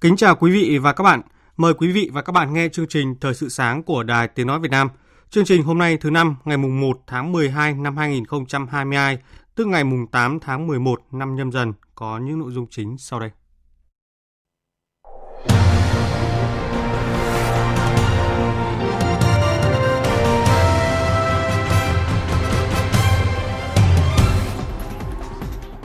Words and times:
Kính 0.00 0.16
chào 0.16 0.36
quý 0.36 0.52
vị 0.52 0.78
và 0.78 0.92
các 0.92 1.04
bạn. 1.04 1.20
Mời 1.56 1.74
quý 1.74 1.92
vị 1.92 2.10
và 2.12 2.22
các 2.22 2.32
bạn 2.32 2.52
nghe 2.52 2.68
chương 2.68 2.88
trình 2.88 3.14
Thời 3.20 3.34
sự 3.34 3.48
sáng 3.48 3.82
của 3.82 4.02
Đài 4.02 4.28
Tiếng 4.28 4.46
Nói 4.46 4.60
Việt 4.60 4.70
Nam. 4.70 4.88
Chương 5.30 5.44
trình 5.44 5.62
hôm 5.62 5.78
nay 5.78 5.96
thứ 5.96 6.10
năm 6.10 6.36
ngày 6.44 6.56
mùng 6.56 6.80
1 6.80 6.98
tháng 7.06 7.32
12 7.32 7.74
năm 7.74 7.96
2022, 7.96 9.18
tức 9.54 9.66
ngày 9.66 9.84
mùng 9.84 10.06
8 10.06 10.40
tháng 10.40 10.66
11 10.66 11.00
năm 11.12 11.36
nhâm 11.36 11.52
dần 11.52 11.72
có 11.94 12.18
những 12.18 12.38
nội 12.38 12.52
dung 12.52 12.66
chính 12.70 12.98
sau 12.98 13.20
đây. 13.20 13.30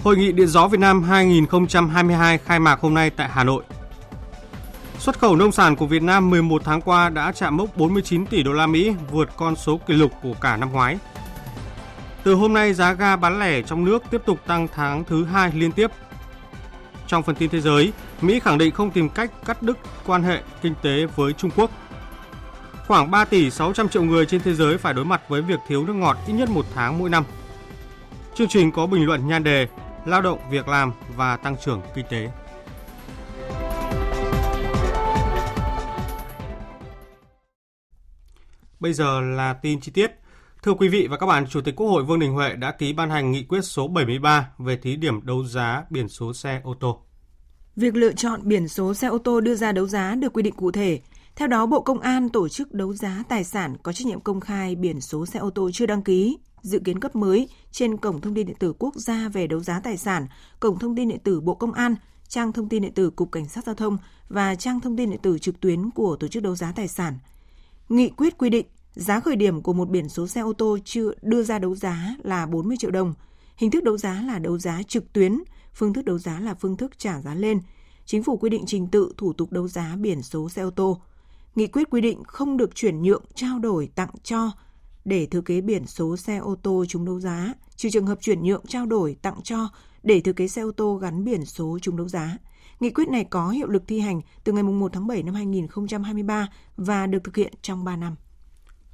Hội 0.04 0.18
nghị 0.18 0.32
Điện 0.32 0.48
gió 0.48 0.68
Việt 0.68 0.80
Nam 0.80 1.04
2022 1.04 2.38
khai 2.38 2.60
mạc 2.60 2.80
hôm 2.80 2.94
nay 2.94 3.10
tại 3.10 3.30
Hà 3.30 3.44
Nội. 3.44 3.64
Xuất 5.06 5.20
khẩu 5.20 5.36
nông 5.36 5.52
sản 5.52 5.76
của 5.76 5.86
Việt 5.86 6.04
Nam 6.04 6.30
11 6.30 6.62
tháng 6.66 6.82
qua 6.82 7.10
đã 7.10 7.32
chạm 7.32 7.58
mốc 7.58 7.78
49 7.78 8.26
tỷ 8.26 8.44
đô 8.44 8.54
la 8.54 8.68
Mỹ, 8.68 8.94
vượt 9.12 9.30
con 9.38 9.56
số 9.56 9.78
kỷ 9.78 9.94
lục 9.94 10.12
của 10.22 10.34
cả 10.42 10.58
năm 10.58 10.72
ngoái. 10.72 10.98
Từ 12.24 12.34
hôm 12.34 12.54
nay, 12.54 12.74
giá 12.74 12.94
ga 12.94 13.16
bán 13.16 13.40
lẻ 13.40 13.62
trong 13.62 13.86
nước 13.86 14.04
tiếp 14.12 14.22
tục 14.26 14.40
tăng 14.48 14.68
tháng 14.68 15.04
thứ 15.04 15.26
hai 15.26 15.52
liên 15.52 15.72
tiếp. 15.72 15.92
Trong 17.08 17.24
phần 17.24 17.36
tin 17.36 17.50
thế 17.50 17.62
giới, 17.62 17.92
Mỹ 18.22 18.40
khẳng 18.40 18.58
định 18.58 18.72
không 18.72 18.92
tìm 18.92 19.10
cách 19.10 19.32
cắt 19.46 19.62
đứt 19.62 19.78
quan 20.06 20.24
hệ 20.24 20.42
kinh 20.62 20.74
tế 20.82 21.06
với 21.16 21.34
Trung 21.34 21.52
Quốc. 21.56 21.72
Khoảng 22.88 23.12
3 23.12 23.26
tỷ 23.26 23.52
600 23.52 23.90
triệu 23.90 24.04
người 24.04 24.26
trên 24.26 24.42
thế 24.42 24.54
giới 24.54 24.78
phải 24.78 24.94
đối 24.94 25.06
mặt 25.06 25.22
với 25.28 25.42
việc 25.42 25.60
thiếu 25.68 25.86
nước 25.86 25.94
ngọt 25.94 26.18
ít 26.28 26.34
nhất 26.34 26.50
một 26.50 26.66
tháng 26.76 27.00
mỗi 27.00 27.10
năm. 27.10 27.24
Chương 28.36 28.48
trình 28.48 28.72
có 28.72 28.88
bình 28.88 29.06
luận 29.06 29.28
nhan 29.28 29.44
đề 29.44 29.68
Lao 30.06 30.22
động, 30.22 30.40
việc 30.50 30.68
làm 30.68 30.92
và 31.16 31.38
tăng 31.38 31.56
trưởng 31.66 31.82
kinh 31.96 32.06
tế. 32.10 32.30
Bây 38.80 38.94
giờ 38.94 39.22
là 39.22 39.54
tin 39.54 39.82
chi 39.82 39.92
tiết. 39.92 40.12
Thưa 40.64 40.74
quý 40.74 40.88
vị 40.88 41.08
và 41.12 41.18
các 41.18 41.26
bạn, 41.26 41.48
Chủ 41.48 41.62
tịch 41.62 41.76
Quốc 41.76 41.88
hội 41.88 42.04
Vương 42.04 42.20
Đình 42.20 42.34
Huệ 42.34 42.56
đã 42.56 42.72
ký 42.72 42.94
ban 42.94 43.10
hành 43.10 43.32
nghị 43.32 43.44
quyết 43.44 43.62
số 43.62 43.88
73 43.88 44.50
về 44.58 44.78
thí 44.78 44.96
điểm 44.96 45.26
đấu 45.26 45.46
giá 45.46 45.84
biển 45.90 46.10
số 46.10 46.34
xe 46.34 46.62
ô 46.64 46.76
tô. 46.80 47.02
Việc 47.76 47.96
lựa 47.96 48.14
chọn 48.14 48.40
biển 48.44 48.68
số 48.68 48.94
xe 48.94 49.08
ô 49.08 49.18
tô 49.18 49.42
đưa 49.42 49.56
ra 49.56 49.72
đấu 49.72 49.88
giá 49.88 50.16
được 50.16 50.34
quy 50.34 50.44
định 50.44 50.56
cụ 50.56 50.72
thể. 50.72 51.00
Theo 51.36 51.48
đó, 51.48 51.66
Bộ 51.66 51.82
Công 51.82 52.00
an 52.00 52.30
tổ 52.30 52.50
chức 52.50 52.74
đấu 52.74 52.94
giá 52.94 53.24
tài 53.30 53.44
sản 53.44 53.76
có 53.84 53.94
trách 53.94 54.08
nhiệm 54.08 54.20
công 54.20 54.40
khai 54.40 54.76
biển 54.76 55.02
số 55.02 55.26
xe 55.26 55.40
ô 55.40 55.50
tô 55.50 55.70
chưa 55.74 55.86
đăng 55.86 56.02
ký, 56.02 56.38
dự 56.62 56.80
kiến 56.80 57.00
cấp 57.00 57.16
mới 57.16 57.50
trên 57.72 57.98
Cổng 57.98 58.22
Thông 58.22 58.34
tin 58.34 58.48
Điện 58.48 58.56
tử 58.60 58.74
Quốc 58.80 58.96
gia 58.96 59.30
về 59.30 59.48
đấu 59.48 59.60
giá 59.60 59.80
tài 59.80 59.98
sản, 59.98 60.28
Cổng 60.60 60.80
Thông 60.80 60.96
tin 60.96 61.10
Điện 61.10 61.20
tử 61.24 61.42
Bộ 61.42 61.56
Công 61.56 61.72
an, 61.72 61.96
trang 62.28 62.52
thông 62.52 62.70
tin 62.70 62.82
điện 62.82 62.94
tử 62.94 63.10
Cục 63.10 63.32
Cảnh 63.32 63.50
sát 63.50 63.66
Giao 63.66 63.76
thông 63.76 63.98
và 64.30 64.56
trang 64.56 64.80
thông 64.80 64.98
tin 64.98 65.10
điện 65.10 65.20
tử 65.22 65.40
trực 65.40 65.60
tuyến 65.60 65.90
của 65.92 66.16
tổ 66.16 66.28
chức 66.28 66.44
đấu 66.44 66.56
giá 66.56 66.72
tài 66.76 66.88
sản. 66.88 67.20
Nghị 67.90 68.10
quyết 68.10 68.38
quy 68.38 68.50
định 68.50 68.66
giá 68.94 69.20
khởi 69.20 69.36
điểm 69.36 69.62
của 69.62 69.74
một 69.74 69.90
biển 69.90 70.10
số 70.10 70.28
xe 70.28 70.42
ô 70.42 70.54
tô 70.54 70.78
chưa 70.86 71.12
đưa 71.22 71.44
ra 71.44 71.60
đấu 71.60 71.76
giá 71.76 72.16
là 72.24 72.46
40 72.46 72.78
triệu 72.80 72.92
đồng. 72.92 73.14
Hình 73.58 73.72
thức 73.72 73.84
đấu 73.84 73.98
giá 73.98 74.22
là 74.22 74.40
đấu 74.40 74.58
giá 74.58 74.82
trực 74.88 75.14
tuyến, 75.14 75.40
phương 75.74 75.94
thức 75.94 76.06
đấu 76.06 76.18
giá 76.18 76.40
là 76.40 76.54
phương 76.54 76.78
thức 76.78 77.00
trả 77.00 77.22
giá 77.22 77.36
lên. 77.36 77.60
Chính 78.06 78.24
phủ 78.24 78.38
quy 78.38 78.50
định 78.50 78.64
trình 78.68 78.88
tự 78.88 79.14
thủ 79.18 79.34
tục 79.34 79.52
đấu 79.52 79.68
giá 79.68 79.96
biển 80.00 80.22
số 80.22 80.50
xe 80.50 80.62
ô 80.62 80.70
tô. 80.70 81.02
Nghị 81.56 81.68
quyết 81.68 81.90
quy 81.90 82.02
định 82.02 82.24
không 82.28 82.58
được 82.58 82.76
chuyển 82.76 83.02
nhượng, 83.02 83.24
trao 83.36 83.60
đổi, 83.60 83.90
tặng 83.96 84.10
cho 84.24 84.52
để 85.06 85.26
thừa 85.26 85.42
kế 85.42 85.62
biển 85.62 85.88
số 85.88 86.18
xe 86.18 86.38
ô 86.38 86.56
tô 86.56 86.86
chúng 86.88 87.06
đấu 87.06 87.20
giá, 87.20 87.54
trừ 87.76 87.90
trường 87.90 88.08
hợp 88.08 88.22
chuyển 88.22 88.44
nhượng, 88.44 88.66
trao 88.68 88.86
đổi, 88.86 89.18
tặng 89.22 89.42
cho 89.44 89.68
để 90.04 90.20
thừa 90.20 90.34
kế 90.34 90.48
xe 90.48 90.62
ô 90.62 90.72
tô 90.72 90.96
gắn 90.96 91.24
biển 91.24 91.46
số 91.46 91.80
chúng 91.82 91.98
đấu 91.98 92.08
giá. 92.08 92.38
Nghị 92.80 92.90
quyết 92.90 93.08
này 93.08 93.24
có 93.24 93.50
hiệu 93.50 93.68
lực 93.68 93.84
thi 93.88 94.00
hành 94.00 94.22
từ 94.44 94.52
ngày 94.52 94.64
1 94.64 94.94
tháng 94.94 95.08
7 95.08 95.24
năm 95.24 95.36
2023 95.36 96.48
và 96.78 97.08
được 97.08 97.24
thực 97.24 97.36
hiện 97.36 97.54
trong 97.62 97.84
3 97.84 97.96
năm. 97.96 98.16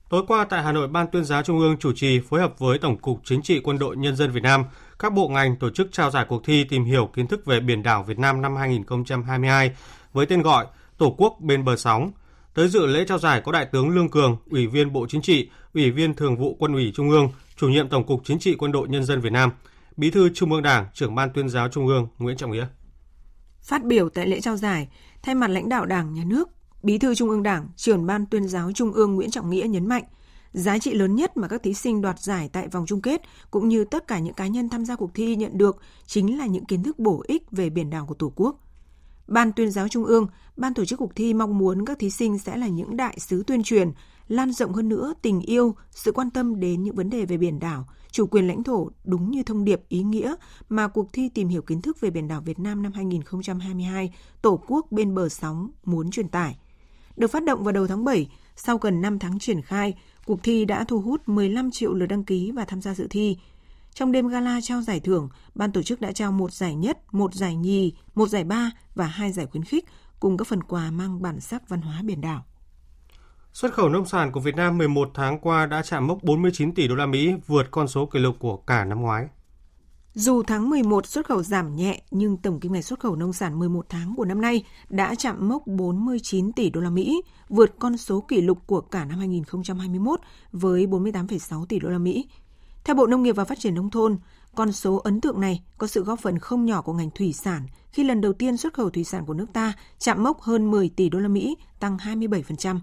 Tối 0.10 0.24
qua 0.28 0.46
tại 0.46 0.64
Hà 0.64 0.72
Nội, 0.72 0.88
Ban 0.88 1.08
tuyên 1.12 1.26
giáo 1.26 1.44
Trung 1.44 1.60
ương 1.60 1.78
chủ 1.78 1.94
trì 1.94 2.20
phối 2.20 2.40
hợp 2.40 2.60
với 2.60 2.78
Tổng 2.78 2.98
cục 2.98 3.22
Chính 3.24 3.42
trị 3.42 3.60
Quân 3.64 3.80
đội 3.80 3.98
Nhân 3.98 4.16
dân 4.16 4.32
Việt 4.32 4.44
Nam, 4.44 4.64
các 5.00 5.14
bộ 5.14 5.28
ngành 5.28 5.56
tổ 5.56 5.70
chức 5.70 5.92
trao 5.92 6.12
giải 6.12 6.26
cuộc 6.30 6.46
thi 6.46 6.64
tìm 6.64 6.86
hiểu 6.86 7.10
kiến 7.14 7.28
thức 7.28 7.46
về 7.46 7.60
biển 7.60 7.84
đảo 7.84 8.04
Việt 8.04 8.20
Nam 8.20 8.42
năm 8.42 8.56
2022 8.56 9.72
với 10.14 10.26
tên 10.26 10.42
gọi 10.42 10.66
Tổ 10.98 11.16
quốc 11.18 11.38
bên 11.40 11.66
bờ 11.66 11.76
sóng. 11.76 12.12
Tới 12.54 12.68
dự 12.68 12.86
lễ 12.86 13.06
trao 13.08 13.18
giải 13.18 13.42
có 13.42 13.52
Đại 13.52 13.66
tướng 13.66 13.90
Lương 13.90 14.10
Cường, 14.10 14.38
Ủy 14.50 14.68
viên 14.68 14.94
Bộ 14.94 15.06
Chính 15.10 15.22
trị, 15.22 15.50
Ủy 15.74 15.92
viên 15.92 16.14
Thường 16.14 16.38
vụ 16.38 16.56
Quân 16.60 16.74
ủy 16.74 16.92
Trung 16.96 17.10
ương, 17.10 17.30
Chủ 17.58 17.70
nhiệm 17.70 17.90
Tổng 17.90 18.06
cục 18.06 18.22
Chính 18.24 18.40
trị 18.40 18.56
Quân 18.56 18.72
đội 18.72 18.88
Nhân 18.88 19.04
dân 19.04 19.22
Việt 19.22 19.34
Nam, 19.34 19.52
Bí 19.98 20.12
thư 20.12 20.30
Trung 20.30 20.52
ương 20.52 20.62
Đảng, 20.62 20.86
trưởng 20.94 21.16
Ban 21.16 21.34
tuyên 21.34 21.50
giáo 21.50 21.70
Trung 21.70 21.88
ương 21.88 22.08
Nguyễn 22.18 22.38
Trọng 22.38 22.52
Nghĩa. 22.52 22.68
Phát 23.62 23.84
biểu 23.84 24.10
tại 24.10 24.28
lễ 24.28 24.42
trao 24.42 24.58
giải, 24.58 24.90
thay 25.22 25.36
mặt 25.36 25.48
lãnh 25.48 25.70
đạo 25.70 25.86
Đảng, 25.86 26.14
Nhà 26.14 26.24
nước, 26.24 26.50
Bí 26.84 26.98
thư 26.98 27.16
Trung 27.16 27.30
ương 27.30 27.44
Đảng, 27.44 27.68
trưởng 27.76 28.06
Ban 28.06 28.26
tuyên 28.26 28.48
giáo 28.48 28.72
Trung 28.72 28.94
ương 28.94 29.16
Nguyễn 29.16 29.32
Trọng 29.32 29.50
Nghĩa 29.50 29.68
nhấn 29.68 29.88
mạnh, 29.88 30.04
giá 30.54 30.80
trị 30.80 30.94
lớn 30.94 31.16
nhất 31.16 31.38
mà 31.38 31.48
các 31.48 31.64
thí 31.64 31.74
sinh 31.74 32.02
đoạt 32.02 32.20
giải 32.20 32.50
tại 32.54 32.68
vòng 32.68 32.86
chung 32.88 33.02
kết 33.02 33.22
cũng 33.52 33.70
như 33.70 33.86
tất 33.86 34.08
cả 34.08 34.20
những 34.20 34.34
cá 34.34 34.48
nhân 34.48 34.70
tham 34.70 34.86
gia 34.86 34.96
cuộc 34.96 35.12
thi 35.14 35.36
nhận 35.36 35.58
được 35.58 35.78
chính 36.06 36.38
là 36.38 36.46
những 36.46 36.66
kiến 36.66 36.84
thức 36.84 37.00
bổ 37.00 37.24
ích 37.28 37.52
về 37.52 37.70
biển 37.70 37.90
đảo 37.90 38.06
của 38.06 38.14
Tổ 38.14 38.34
quốc. 38.36 38.56
Ban 39.28 39.54
tuyên 39.54 39.72
giáo 39.72 39.88
Trung 39.88 40.06
ương, 40.06 40.28
ban 40.58 40.74
tổ 40.74 40.86
chức 40.86 41.00
cuộc 41.00 41.16
thi 41.16 41.34
mong 41.34 41.58
muốn 41.58 41.86
các 41.86 42.00
thí 42.00 42.10
sinh 42.10 42.40
sẽ 42.40 42.58
là 42.58 42.68
những 42.68 42.98
đại 42.98 43.20
sứ 43.20 43.44
tuyên 43.48 43.64
truyền, 43.64 43.92
lan 44.28 44.52
rộng 44.52 44.74
hơn 44.74 44.90
nữa 44.90 45.14
tình 45.22 45.42
yêu, 45.42 45.76
sự 45.92 46.12
quan 46.12 46.30
tâm 46.30 46.60
đến 46.60 46.84
những 46.84 46.96
vấn 46.96 47.10
đề 47.10 47.26
về 47.26 47.38
biển 47.38 47.60
đảo, 47.60 47.88
chủ 48.12 48.28
quyền 48.28 48.48
lãnh 48.48 48.64
thổ 48.64 48.90
đúng 49.04 49.32
như 49.32 49.44
thông 49.44 49.64
điệp 49.64 49.82
ý 49.90 50.04
nghĩa 50.04 50.36
mà 50.70 50.88
cuộc 50.88 51.14
thi 51.14 51.30
tìm 51.30 51.48
hiểu 51.48 51.62
kiến 51.62 51.82
thức 51.82 52.00
về 52.00 52.10
biển 52.10 52.28
đảo 52.28 52.42
Việt 52.42 52.60
Nam 52.60 52.84
năm 52.84 52.92
2022, 52.92 54.14
Tổ 54.42 54.64
quốc 54.68 54.92
bên 54.92 55.16
bờ 55.16 55.30
sóng 55.30 55.72
muốn 55.86 56.12
truyền 56.12 56.28
tải. 56.28 56.58
Được 57.18 57.32
phát 57.32 57.44
động 57.44 57.64
vào 57.64 57.72
đầu 57.72 57.88
tháng 57.88 58.04
7, 58.04 58.30
sau 58.56 58.78
gần 58.78 59.02
5 59.02 59.20
tháng 59.20 59.40
triển 59.40 59.62
khai, 59.62 59.94
cuộc 60.26 60.44
thi 60.44 60.66
đã 60.66 60.84
thu 60.84 61.02
hút 61.02 61.30
15 61.30 61.72
triệu 61.72 61.94
lượt 61.94 62.06
đăng 62.06 62.24
ký 62.24 62.52
và 62.52 62.66
tham 62.66 62.82
gia 62.82 62.94
dự 62.94 63.08
thi. 63.10 63.38
Trong 63.94 64.12
đêm 64.12 64.28
gala 64.28 64.60
trao 64.62 64.82
giải 64.82 65.00
thưởng, 65.00 65.30
ban 65.56 65.72
tổ 65.72 65.84
chức 65.84 66.02
đã 66.02 66.12
trao 66.12 66.32
một 66.32 66.54
giải 66.54 66.76
nhất, 66.76 67.14
một 67.14 67.34
giải 67.34 67.56
nhì, 67.56 67.94
một 68.16 68.30
giải 68.30 68.44
ba 68.44 68.72
và 68.96 69.06
hai 69.06 69.32
giải 69.32 69.46
khuyến 69.46 69.64
khích 69.64 69.86
cùng 70.20 70.38
các 70.38 70.48
phần 70.48 70.64
quà 70.64 70.92
mang 70.92 71.22
bản 71.22 71.40
sắc 71.40 71.70
văn 71.70 71.82
hóa 71.82 72.02
biển 72.06 72.22
đảo. 72.22 72.46
Xuất 73.54 73.74
khẩu 73.74 73.90
nông 73.90 74.06
sản 74.06 74.32
của 74.32 74.40
Việt 74.40 74.56
Nam 74.56 74.78
11 74.78 75.12
tháng 75.14 75.40
qua 75.40 75.66
đã 75.66 75.82
chạm 75.82 76.08
mốc 76.08 76.24
49 76.24 76.74
tỷ 76.74 76.88
đô 76.88 76.96
la 76.96 77.06
Mỹ, 77.06 77.34
vượt 77.48 77.68
con 77.72 77.88
số 77.88 78.06
kỷ 78.06 78.20
lục 78.20 78.36
của 78.40 78.58
cả 78.58 78.86
năm 78.86 79.02
ngoái. 79.02 79.28
Dù 80.14 80.44
tháng 80.44 80.70
11 80.70 81.06
xuất 81.06 81.26
khẩu 81.26 81.44
giảm 81.44 81.76
nhẹ 81.76 82.02
nhưng 82.12 82.38
tổng 82.38 82.60
kim 82.60 82.74
ngạch 82.74 82.86
xuất 82.86 83.00
khẩu 83.00 83.16
nông 83.16 83.34
sản 83.34 83.60
11 83.60 83.86
tháng 83.90 84.14
của 84.18 84.26
năm 84.26 84.42
nay 84.42 84.64
đã 84.90 85.16
chạm 85.16 85.50
mốc 85.50 85.68
49 85.68 86.54
tỷ 86.54 86.70
đô 86.70 86.82
la 86.82 86.90
Mỹ, 86.90 87.22
vượt 87.50 87.76
con 87.80 87.98
số 87.98 88.22
kỷ 88.22 88.42
lục 88.42 88.58
của 88.66 88.82
cả 88.82 89.06
năm 89.06 89.20
2021 89.20 90.20
với 90.52 90.86
48,6 90.86 91.66
tỷ 91.66 91.80
đô 91.80 91.90
la 91.90 91.98
Mỹ. 91.98 92.28
Theo 92.84 92.96
Bộ 92.96 93.08
Nông 93.08 93.24
nghiệp 93.24 93.36
và 93.36 93.46
Phát 93.46 93.60
triển 93.60 93.76
nông 93.76 93.90
thôn, 93.90 94.18
con 94.56 94.72
số 94.72 94.96
ấn 94.96 95.22
tượng 95.22 95.42
này 95.42 95.64
có 95.78 95.88
sự 95.88 96.04
góp 96.04 96.20
phần 96.20 96.40
không 96.40 96.66
nhỏ 96.66 96.82
của 96.82 96.94
ngành 96.94 97.10
thủy 97.16 97.34
sản 97.34 97.68
khi 97.92 98.04
lần 98.04 98.22
đầu 98.22 98.34
tiên 98.34 98.58
xuất 98.58 98.74
khẩu 98.74 98.90
thủy 98.90 99.04
sản 99.04 99.26
của 99.26 99.34
nước 99.34 99.48
ta 99.54 99.74
chạm 100.00 100.24
mốc 100.24 100.42
hơn 100.42 100.72
10 100.72 100.90
tỷ 100.90 101.10
đô 101.10 101.20
la 101.20 101.28
Mỹ, 101.28 101.58
tăng 101.80 101.98
27%. 101.98 102.80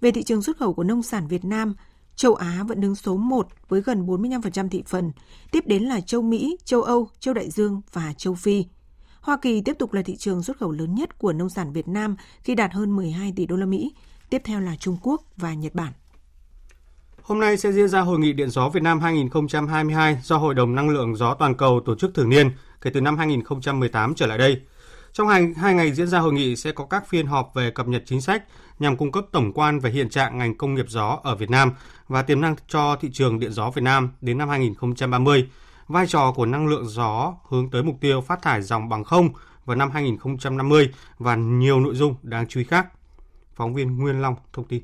Về 0.00 0.12
thị 0.12 0.22
trường 0.22 0.42
xuất 0.42 0.56
khẩu 0.56 0.74
của 0.74 0.84
nông 0.84 1.02
sản 1.02 1.28
Việt 1.28 1.44
Nam, 1.44 1.74
châu 2.16 2.34
Á 2.34 2.64
vẫn 2.68 2.80
đứng 2.80 2.94
số 2.94 3.16
1 3.16 3.48
với 3.68 3.80
gần 3.80 4.06
45% 4.06 4.68
thị 4.68 4.82
phần, 4.86 5.12
tiếp 5.50 5.66
đến 5.66 5.82
là 5.82 6.00
châu 6.00 6.22
Mỹ, 6.22 6.56
châu 6.64 6.82
Âu, 6.82 7.08
châu 7.20 7.34
Đại 7.34 7.50
Dương 7.50 7.82
và 7.92 8.12
châu 8.12 8.34
Phi. 8.34 8.64
Hoa 9.20 9.38
Kỳ 9.42 9.60
tiếp 9.60 9.76
tục 9.78 9.92
là 9.92 10.02
thị 10.02 10.16
trường 10.16 10.42
xuất 10.42 10.56
khẩu 10.56 10.72
lớn 10.72 10.94
nhất 10.94 11.18
của 11.18 11.32
nông 11.32 11.48
sản 11.48 11.72
Việt 11.72 11.88
Nam 11.88 12.16
khi 12.42 12.54
đạt 12.54 12.72
hơn 12.72 12.96
12 12.96 13.32
tỷ 13.36 13.46
đô 13.46 13.56
la 13.56 13.66
Mỹ, 13.66 13.94
tiếp 14.30 14.42
theo 14.44 14.60
là 14.60 14.76
Trung 14.76 14.96
Quốc 15.02 15.22
và 15.36 15.54
Nhật 15.54 15.74
Bản. 15.74 15.92
Hôm 17.22 17.40
nay 17.40 17.56
sẽ 17.56 17.72
diễn 17.72 17.88
ra 17.88 18.00
Hội 18.00 18.18
nghị 18.18 18.32
Điện 18.32 18.50
gió 18.50 18.68
Việt 18.68 18.82
Nam 18.82 19.00
2022 19.00 20.18
do 20.22 20.36
Hội 20.36 20.54
đồng 20.54 20.74
Năng 20.74 20.90
lượng 20.90 21.16
gió 21.16 21.34
toàn 21.34 21.54
cầu 21.54 21.80
tổ 21.86 21.94
chức 21.94 22.14
thường 22.14 22.28
niên 22.28 22.50
kể 22.80 22.90
từ 22.94 23.00
năm 23.00 23.16
2018 23.16 24.14
trở 24.14 24.26
lại 24.26 24.38
đây. 24.38 24.60
Trong 25.16 25.28
hai, 25.28 25.52
hai 25.56 25.74
ngày 25.74 25.92
diễn 25.92 26.08
ra 26.08 26.18
hội 26.18 26.32
nghị 26.32 26.56
sẽ 26.56 26.72
có 26.72 26.84
các 26.84 27.08
phiên 27.08 27.26
họp 27.26 27.54
về 27.54 27.70
cập 27.70 27.88
nhật 27.88 28.02
chính 28.06 28.20
sách 28.20 28.44
nhằm 28.78 28.96
cung 28.96 29.12
cấp 29.12 29.24
tổng 29.32 29.52
quan 29.52 29.78
về 29.78 29.90
hiện 29.90 30.08
trạng 30.08 30.38
ngành 30.38 30.54
công 30.54 30.74
nghiệp 30.74 30.84
gió 30.88 31.20
ở 31.22 31.36
Việt 31.36 31.50
Nam 31.50 31.72
và 32.08 32.22
tiềm 32.22 32.40
năng 32.40 32.56
cho 32.68 32.96
thị 33.00 33.10
trường 33.12 33.38
điện 33.38 33.52
gió 33.52 33.70
Việt 33.70 33.82
Nam 33.82 34.10
đến 34.20 34.38
năm 34.38 34.48
2030, 34.48 35.48
vai 35.88 36.06
trò 36.06 36.32
của 36.36 36.46
năng 36.46 36.66
lượng 36.66 36.88
gió 36.88 37.34
hướng 37.48 37.70
tới 37.70 37.82
mục 37.82 37.96
tiêu 38.00 38.20
phát 38.20 38.42
thải 38.42 38.62
dòng 38.62 38.88
bằng 38.88 39.04
không 39.04 39.28
vào 39.64 39.76
năm 39.76 39.90
2050 39.90 40.92
và 41.18 41.36
nhiều 41.36 41.80
nội 41.80 41.94
dung 41.94 42.14
đáng 42.22 42.46
chú 42.46 42.60
ý 42.60 42.64
khác. 42.64 42.86
Phóng 43.54 43.74
viên 43.74 43.96
Nguyên 43.96 44.22
Long 44.22 44.36
thông 44.52 44.68
tin. 44.68 44.82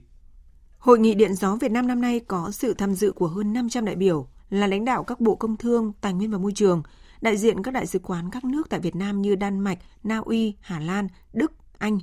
Hội 0.78 0.98
nghị 0.98 1.14
Điện 1.14 1.34
gió 1.34 1.56
Việt 1.60 1.70
Nam 1.70 1.86
năm 1.86 2.00
nay 2.00 2.20
có 2.20 2.50
sự 2.52 2.74
tham 2.74 2.94
dự 2.94 3.12
của 3.12 3.26
hơn 3.26 3.52
500 3.52 3.84
đại 3.84 3.96
biểu 3.96 4.28
là 4.50 4.66
lãnh 4.66 4.84
đạo 4.84 5.04
các 5.04 5.20
bộ 5.20 5.34
công 5.34 5.56
thương, 5.56 5.92
tài 6.00 6.12
nguyên 6.12 6.30
và 6.30 6.38
môi 6.38 6.52
trường, 6.54 6.82
đại 7.22 7.36
diện 7.36 7.62
các 7.62 7.70
đại 7.70 7.86
sứ 7.86 7.98
quán 7.98 8.30
các 8.30 8.44
nước 8.44 8.68
tại 8.70 8.80
Việt 8.80 8.96
Nam 8.96 9.22
như 9.22 9.34
Đan 9.34 9.60
Mạch, 9.60 9.78
Na 10.04 10.18
Uy, 10.18 10.54
Hà 10.60 10.80
Lan, 10.80 11.08
Đức, 11.32 11.52
Anh, 11.78 11.98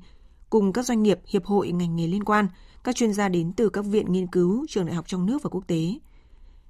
cùng 0.49 0.73
các 0.73 0.85
doanh 0.85 1.03
nghiệp, 1.03 1.19
hiệp 1.27 1.45
hội 1.45 1.71
ngành 1.71 1.95
nghề 1.95 2.07
liên 2.07 2.23
quan, 2.23 2.47
các 2.83 2.95
chuyên 2.95 3.13
gia 3.13 3.29
đến 3.29 3.53
từ 3.53 3.69
các 3.69 3.85
viện 3.85 4.11
nghiên 4.11 4.27
cứu, 4.27 4.65
trường 4.69 4.85
đại 4.85 4.95
học 4.95 5.07
trong 5.07 5.25
nước 5.25 5.43
và 5.43 5.49
quốc 5.49 5.67
tế. 5.67 5.93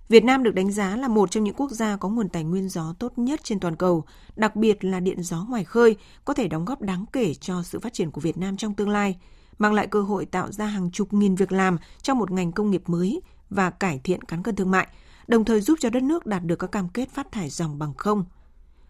Việt 0.10 0.24
Nam 0.24 0.44
được 0.44 0.56
đánh 0.56 0.72
giá 0.72 0.96
là 0.96 1.07
một 1.07 1.31
trong 1.31 1.44
những 1.44 1.56
quốc 1.56 1.72
gia 1.72 1.98
có 1.98 2.10
nguồn 2.10 2.30
tài 2.30 2.44
nguyên 2.44 2.69
gió 2.69 2.94
tốt 3.00 3.13
nhất 3.18 3.40
trên 3.44 3.60
toàn 3.60 3.75
cầu, 3.75 4.04
đặc 4.36 4.56
biệt 4.56 4.84
là 4.84 5.00
điện 5.00 5.24
gió 5.24 5.46
ngoài 5.50 5.63
khơi, 5.63 5.96
có 6.25 6.34
thể 6.34 6.48
đóng 6.48 6.66
góp 6.66 6.81
đáng 6.81 7.06
kể 7.13 7.34
cho 7.34 7.63
sự 7.63 7.80
phát 7.80 7.94
triển 7.94 8.12
của 8.12 8.22
Việt 8.22 8.38
Nam 8.38 8.57
trong 8.57 8.74
tương 8.74 8.90
lai, 8.90 9.18
mang 9.57 9.74
lại 9.74 9.88
cơ 9.88 10.01
hội 10.01 10.25
tạo 10.25 10.51
ra 10.51 10.66
hàng 10.66 10.92
chục 10.92 11.13
nghìn 11.13 11.36
việc 11.36 11.51
làm 11.51 11.78
trong 12.01 12.19
một 12.19 12.31
ngành 12.31 12.51
công 12.51 12.72
nghiệp 12.72 12.84
mới 12.90 13.22
và 13.50 13.69
cải 13.69 14.00
thiện 14.04 14.22
cán 14.22 14.44
cân 14.44 14.56
thương 14.56 14.72
mại, 14.72 14.88
đồng 15.28 15.46
thời 15.46 15.62
giúp 15.62 15.78
cho 15.81 15.90
đất 15.90 16.04
nước 16.04 16.25
đạt 16.25 16.44
được 16.46 16.60
các 16.60 16.72
cam 16.72 16.90
kết 16.90 17.10
phát 17.10 17.31
thải 17.31 17.50
dòng 17.50 17.80
bằng 17.80 17.94
không. 17.94 18.25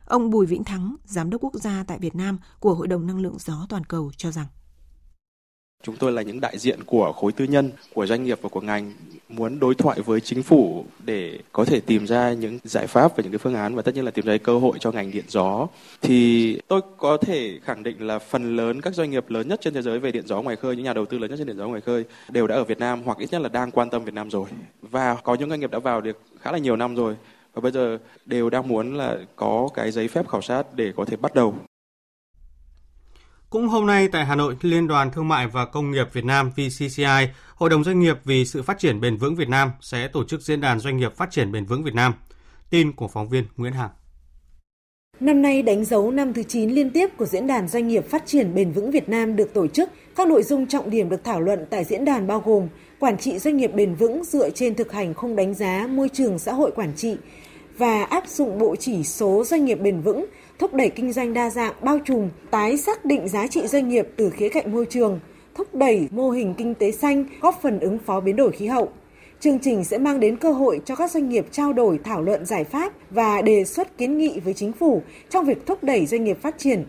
Ông 0.10 0.30
Bùi 0.30 0.46
Vĩnh 0.46 0.64
Thắng, 0.64 0.96
Giám 1.06 1.30
đốc 1.30 1.42
quốc 1.42 1.54
gia 1.54 1.84
tại 1.88 2.00
Việt 2.00 2.16
Nam 2.16 2.38
của 2.60 2.74
Hội 2.74 2.88
đồng 2.88 3.08
Năng 3.08 3.20
lượng 3.20 3.38
gió 3.40 3.66
toàn 3.70 3.84
cầu 3.84 4.12
cho 4.18 4.32
rằng 4.32 4.46
Chúng 5.84 5.96
tôi 5.96 6.12
là 6.12 6.22
những 6.22 6.42
đại 6.42 6.58
diện 6.58 6.84
của 6.84 7.14
khối 7.14 7.32
tư 7.32 7.46
nhân, 7.46 7.72
của 7.94 8.06
doanh 8.06 8.24
nghiệp 8.24 8.40
và 8.42 8.50
của 8.50 8.62
ngành 8.62 8.94
muốn 9.30 9.60
đối 9.60 9.76
thoại 9.76 10.02
với 10.02 10.22
chính 10.22 10.44
phủ 10.44 10.86
để 11.06 11.40
có 11.52 11.66
thể 11.66 11.80
tìm 11.80 12.08
ra 12.08 12.34
những 12.34 12.60
giải 12.64 12.88
pháp 12.88 13.18
và 13.18 13.24
những 13.24 13.32
cái 13.32 13.40
phương 13.40 13.56
án 13.56 13.76
và 13.76 13.82
tất 13.82 13.96
nhiên 13.96 14.06
là 14.06 14.12
tìm 14.12 14.26
ra 14.26 14.38
cơ 14.38 14.60
hội 14.60 14.78
cho 14.80 14.92
ngành 14.92 15.12
điện 15.12 15.26
gió. 15.28 15.68
Thì 16.02 16.60
tôi 16.68 16.82
có 16.98 17.18
thể 17.18 17.60
khẳng 17.64 17.84
định 17.84 18.08
là 18.08 18.20
phần 18.20 18.56
lớn 18.56 18.82
các 18.82 18.96
doanh 18.96 19.12
nghiệp 19.12 19.30
lớn 19.30 19.48
nhất 19.48 19.60
trên 19.62 19.74
thế 19.74 19.82
giới 19.82 20.00
về 20.00 20.12
điện 20.12 20.28
gió 20.28 20.42
ngoài 20.42 20.56
khơi, 20.56 20.76
những 20.76 20.86
nhà 20.86 20.94
đầu 20.94 21.06
tư 21.06 21.18
lớn 21.18 21.30
nhất 21.30 21.36
trên 21.38 21.48
điện 21.48 21.58
gió 21.58 21.68
ngoài 21.68 21.82
khơi 21.82 22.06
đều 22.30 22.48
đã 22.48 22.56
ở 22.56 22.64
Việt 22.64 22.80
Nam 22.80 23.02
hoặc 23.06 23.18
ít 23.18 23.32
nhất 23.32 23.42
là 23.42 23.50
đang 23.50 23.72
quan 23.72 23.90
tâm 23.90 24.04
Việt 24.04 24.14
Nam 24.14 24.30
rồi. 24.30 24.50
Và 24.82 25.16
có 25.16 25.36
những 25.36 25.50
doanh 25.50 25.60
nghiệp 25.60 25.72
đã 25.72 25.80
vào 25.80 26.02
được 26.02 26.22
khá 26.42 26.52
là 26.52 26.58
nhiều 26.58 26.76
năm 26.76 26.96
rồi 26.96 27.16
và 27.54 27.62
bây 27.62 27.72
giờ 27.72 27.98
đều 28.26 28.50
đang 28.50 28.68
muốn 28.68 28.96
là 28.96 29.18
có 29.36 29.70
cái 29.74 29.92
giấy 29.92 30.08
phép 30.08 30.28
khảo 30.30 30.42
sát 30.42 30.64
để 30.74 30.94
có 30.96 31.06
thể 31.06 31.18
bắt 31.18 31.36
đầu 31.36 31.56
cũng 33.50 33.68
hôm 33.68 33.86
nay 33.86 34.08
tại 34.08 34.26
Hà 34.26 34.36
Nội, 34.36 34.56
Liên 34.62 34.88
đoàn 34.88 35.12
Thương 35.12 35.28
mại 35.28 35.48
và 35.48 35.66
Công 35.66 35.92
nghiệp 35.92 36.08
Việt 36.14 36.26
Nam 36.26 36.52
VCCI, 36.52 37.28
Hội 37.56 37.70
đồng 37.70 37.84
Doanh 37.84 38.00
nghiệp 38.00 38.18
vì 38.24 38.46
sự 38.46 38.64
phát 38.64 38.80
triển 38.80 39.02
bền 39.02 39.18
vững 39.18 39.36
Việt 39.36 39.50
Nam 39.50 39.72
sẽ 39.82 40.08
tổ 40.08 40.24
chức 40.24 40.42
diễn 40.42 40.62
đàn 40.62 40.80
doanh 40.80 40.98
nghiệp 40.98 41.16
phát 41.16 41.32
triển 41.32 41.52
bền 41.52 41.66
vững 41.66 41.84
Việt 41.84 41.94
Nam. 41.94 42.14
Tin 42.70 42.92
của 42.92 43.08
phóng 43.08 43.30
viên 43.30 43.44
Nguyễn 43.58 43.74
Hằng. 43.74 43.90
Năm 45.20 45.42
nay 45.42 45.62
đánh 45.62 45.86
dấu 45.86 46.12
năm 46.12 46.34
thứ 46.34 46.44
9 46.44 46.70
liên 46.70 46.92
tiếp 46.92 47.10
của 47.18 47.26
Diễn 47.26 47.48
đàn 47.48 47.68
Doanh 47.68 47.88
nghiệp 47.88 48.06
Phát 48.10 48.24
triển 48.26 48.56
Bền 48.56 48.72
vững 48.72 48.92
Việt 48.92 49.10
Nam 49.10 49.36
được 49.36 49.54
tổ 49.54 49.68
chức. 49.68 49.90
Các 50.16 50.28
nội 50.28 50.44
dung 50.44 50.68
trọng 50.68 50.90
điểm 50.90 51.10
được 51.10 51.24
thảo 51.24 51.42
luận 51.42 51.66
tại 51.70 51.84
diễn 51.84 52.06
đàn 52.06 52.28
bao 52.28 52.40
gồm 52.46 52.68
quản 53.00 53.18
trị 53.18 53.40
doanh 53.40 53.58
nghiệp 53.58 53.72
bền 53.76 53.96
vững 53.96 54.24
dựa 54.24 54.50
trên 54.50 54.76
thực 54.76 54.92
hành 54.92 55.14
không 55.14 55.36
đánh 55.36 55.54
giá 55.54 55.88
môi 55.90 56.10
trường 56.10 56.40
xã 56.40 56.54
hội 56.54 56.72
quản 56.72 56.94
trị 56.96 57.18
và 57.78 58.04
áp 58.04 58.28
dụng 58.28 58.60
bộ 58.60 58.76
chỉ 58.76 59.04
số 59.04 59.44
doanh 59.44 59.66
nghiệp 59.66 59.76
bền 59.82 60.02
vững 60.02 60.26
thúc 60.60 60.74
đẩy 60.74 60.90
kinh 60.90 61.14
doanh 61.14 61.34
đa 61.34 61.50
dạng 61.50 61.74
bao 61.82 62.00
trùm, 62.06 62.30
tái 62.52 62.78
xác 62.78 63.06
định 63.06 63.28
giá 63.28 63.48
trị 63.48 63.68
doanh 63.68 63.90
nghiệp 63.90 64.08
từ 64.16 64.30
khía 64.30 64.50
cạnh 64.50 64.72
môi 64.72 64.86
trường, 64.86 65.20
thúc 65.56 65.76
đẩy 65.76 66.08
mô 66.12 66.30
hình 66.30 66.54
kinh 66.58 66.76
tế 66.76 66.92
xanh, 66.92 67.26
góp 67.42 67.60
phần 67.62 67.80
ứng 67.80 67.98
phó 68.06 68.20
biến 68.20 68.36
đổi 68.36 68.52
khí 68.52 68.68
hậu. 68.68 68.90
Chương 69.40 69.60
trình 69.60 69.84
sẽ 69.84 69.98
mang 69.98 70.20
đến 70.20 70.38
cơ 70.38 70.52
hội 70.52 70.82
cho 70.86 70.96
các 70.96 71.12
doanh 71.12 71.30
nghiệp 71.30 71.46
trao 71.52 71.74
đổi 71.74 72.00
thảo 72.04 72.22
luận 72.22 72.46
giải 72.46 72.64
pháp 72.64 72.94
và 73.10 73.42
đề 73.42 73.66
xuất 73.66 73.98
kiến 73.98 74.18
nghị 74.18 74.40
với 74.40 74.54
chính 74.54 74.72
phủ 74.72 75.02
trong 75.30 75.46
việc 75.46 75.66
thúc 75.66 75.84
đẩy 75.84 76.06
doanh 76.06 76.24
nghiệp 76.24 76.42
phát 76.42 76.56
triển. 76.58 76.86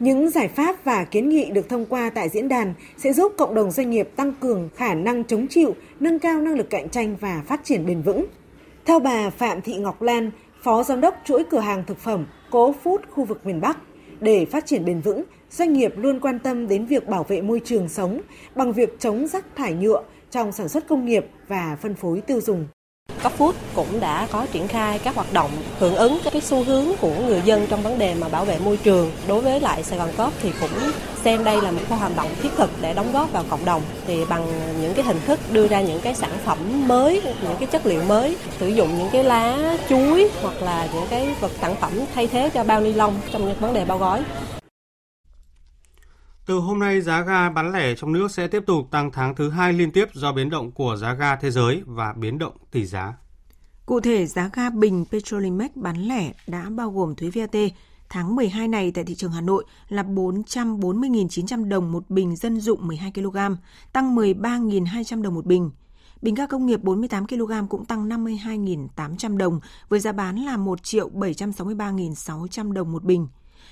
Những 0.00 0.30
giải 0.30 0.48
pháp 0.48 0.84
và 0.84 1.04
kiến 1.04 1.28
nghị 1.28 1.50
được 1.50 1.68
thông 1.68 1.86
qua 1.86 2.10
tại 2.10 2.28
diễn 2.28 2.48
đàn 2.48 2.74
sẽ 2.96 3.12
giúp 3.12 3.32
cộng 3.38 3.54
đồng 3.54 3.70
doanh 3.70 3.90
nghiệp 3.90 4.08
tăng 4.16 4.32
cường 4.40 4.68
khả 4.76 4.94
năng 4.94 5.24
chống 5.24 5.46
chịu, 5.46 5.74
nâng 6.00 6.18
cao 6.18 6.40
năng 6.40 6.54
lực 6.54 6.70
cạnh 6.70 6.88
tranh 6.88 7.16
và 7.20 7.42
phát 7.46 7.60
triển 7.64 7.86
bền 7.86 8.02
vững. 8.02 8.26
Theo 8.84 9.00
bà 9.00 9.30
Phạm 9.30 9.60
Thị 9.60 9.76
Ngọc 9.76 10.02
Lan, 10.02 10.30
Phó 10.62 10.82
Giám 10.82 11.00
đốc 11.00 11.14
chuỗi 11.24 11.44
cửa 11.44 11.58
hàng 11.58 11.84
thực 11.86 11.98
phẩm 11.98 12.26
Cố 12.50 12.74
Food 12.84 12.98
khu 13.10 13.24
vực 13.24 13.46
miền 13.46 13.60
Bắc. 13.60 13.78
Để 14.20 14.44
phát 14.44 14.66
triển 14.66 14.84
bền 14.84 15.00
vững, 15.00 15.22
doanh 15.50 15.72
nghiệp 15.72 15.92
luôn 15.96 16.20
quan 16.20 16.38
tâm 16.38 16.68
đến 16.68 16.86
việc 16.86 17.08
bảo 17.08 17.24
vệ 17.24 17.42
môi 17.42 17.60
trường 17.64 17.88
sống 17.88 18.20
bằng 18.54 18.72
việc 18.72 19.00
chống 19.00 19.26
rác 19.26 19.56
thải 19.56 19.74
nhựa 19.74 20.02
trong 20.30 20.52
sản 20.52 20.68
xuất 20.68 20.88
công 20.88 21.06
nghiệp 21.06 21.26
và 21.48 21.76
phân 21.80 21.94
phối 21.94 22.20
tiêu 22.20 22.40
dùng. 22.40 22.66
Food 23.28 23.52
cũng 23.74 24.00
đã 24.00 24.26
có 24.30 24.46
triển 24.52 24.68
khai 24.68 24.98
các 24.98 25.14
hoạt 25.14 25.32
động 25.32 25.50
hưởng 25.78 25.96
ứng 25.96 26.18
cái 26.32 26.40
xu 26.40 26.64
hướng 26.64 26.86
của 27.00 27.14
người 27.26 27.42
dân 27.44 27.66
trong 27.66 27.82
vấn 27.82 27.98
đề 27.98 28.14
mà 28.14 28.28
bảo 28.28 28.44
vệ 28.44 28.58
môi 28.58 28.76
trường. 28.76 29.10
Đối 29.28 29.40
với 29.40 29.60
lại 29.60 29.82
Sài 29.82 29.98
Gòn 29.98 30.08
Cóp 30.16 30.32
thì 30.42 30.52
cũng 30.60 30.90
xem 31.24 31.44
đây 31.44 31.62
là 31.62 31.70
một 31.70 31.80
cái 31.88 31.98
hoạt 31.98 32.16
động 32.16 32.28
thiết 32.42 32.48
thực 32.56 32.70
để 32.80 32.94
đóng 32.94 33.12
góp 33.12 33.32
vào 33.32 33.44
cộng 33.50 33.64
đồng 33.64 33.82
thì 34.06 34.24
bằng 34.28 34.46
những 34.82 34.94
cái 34.94 35.04
hình 35.04 35.20
thức 35.26 35.40
đưa 35.52 35.68
ra 35.68 35.80
những 35.80 36.00
cái 36.00 36.14
sản 36.14 36.30
phẩm 36.44 36.88
mới, 36.88 37.22
những 37.42 37.56
cái 37.58 37.66
chất 37.66 37.86
liệu 37.86 38.02
mới, 38.02 38.36
sử 38.60 38.68
dụng 38.68 38.98
những 38.98 39.08
cái 39.12 39.24
lá 39.24 39.76
chuối 39.88 40.30
hoặc 40.42 40.62
là 40.62 40.88
những 40.94 41.06
cái 41.10 41.34
vật 41.40 41.50
sản 41.60 41.76
phẩm 41.80 41.92
thay 42.14 42.26
thế 42.26 42.50
cho 42.54 42.64
bao 42.64 42.80
ni 42.80 42.92
lông 42.92 43.14
trong 43.32 43.46
những 43.46 43.60
vấn 43.60 43.74
đề 43.74 43.84
bao 43.84 43.98
gói. 43.98 44.22
Từ 46.50 46.58
hôm 46.58 46.78
nay, 46.78 47.00
giá 47.00 47.22
ga 47.22 47.50
bán 47.50 47.72
lẻ 47.72 47.94
trong 47.94 48.12
nước 48.12 48.30
sẽ 48.30 48.48
tiếp 48.48 48.62
tục 48.66 48.88
tăng 48.90 49.10
tháng 49.10 49.34
thứ 49.34 49.50
hai 49.50 49.72
liên 49.72 49.90
tiếp 49.90 50.08
do 50.12 50.32
biến 50.32 50.50
động 50.50 50.70
của 50.70 50.96
giá 50.96 51.14
ga 51.14 51.36
thế 51.36 51.50
giới 51.50 51.82
và 51.86 52.12
biến 52.12 52.38
động 52.38 52.52
tỷ 52.70 52.86
giá. 52.86 53.14
Cụ 53.86 54.00
thể, 54.00 54.26
giá 54.26 54.50
ga 54.52 54.70
bình 54.70 55.04
Petrolimex 55.10 55.70
bán 55.74 55.96
lẻ 55.96 56.32
đã 56.46 56.70
bao 56.70 56.90
gồm 56.90 57.14
thuế 57.14 57.30
VAT 57.34 57.56
tháng 58.08 58.36
12 58.36 58.68
này 58.68 58.92
tại 58.94 59.04
thị 59.04 59.14
trường 59.14 59.32
Hà 59.32 59.40
Nội 59.40 59.64
là 59.88 60.02
440.900 60.02 61.68
đồng 61.68 61.92
một 61.92 62.10
bình 62.10 62.36
dân 62.36 62.60
dụng 62.60 62.86
12 62.86 63.12
kg, 63.14 63.36
tăng 63.92 64.16
13.200 64.16 65.22
đồng 65.22 65.34
một 65.34 65.46
bình. 65.46 65.70
Bình 66.22 66.34
ga 66.34 66.46
công 66.46 66.66
nghiệp 66.66 66.82
48 66.82 67.26
kg 67.26 67.52
cũng 67.68 67.84
tăng 67.84 68.08
52.800 68.08 69.36
đồng 69.36 69.60
với 69.88 70.00
giá 70.00 70.12
bán 70.12 70.36
là 70.36 70.56
1 70.56 70.82
triệu 70.82 71.10
763.600 71.10 72.72
đồng 72.72 72.92
một 72.92 73.04
bình. 73.04 73.28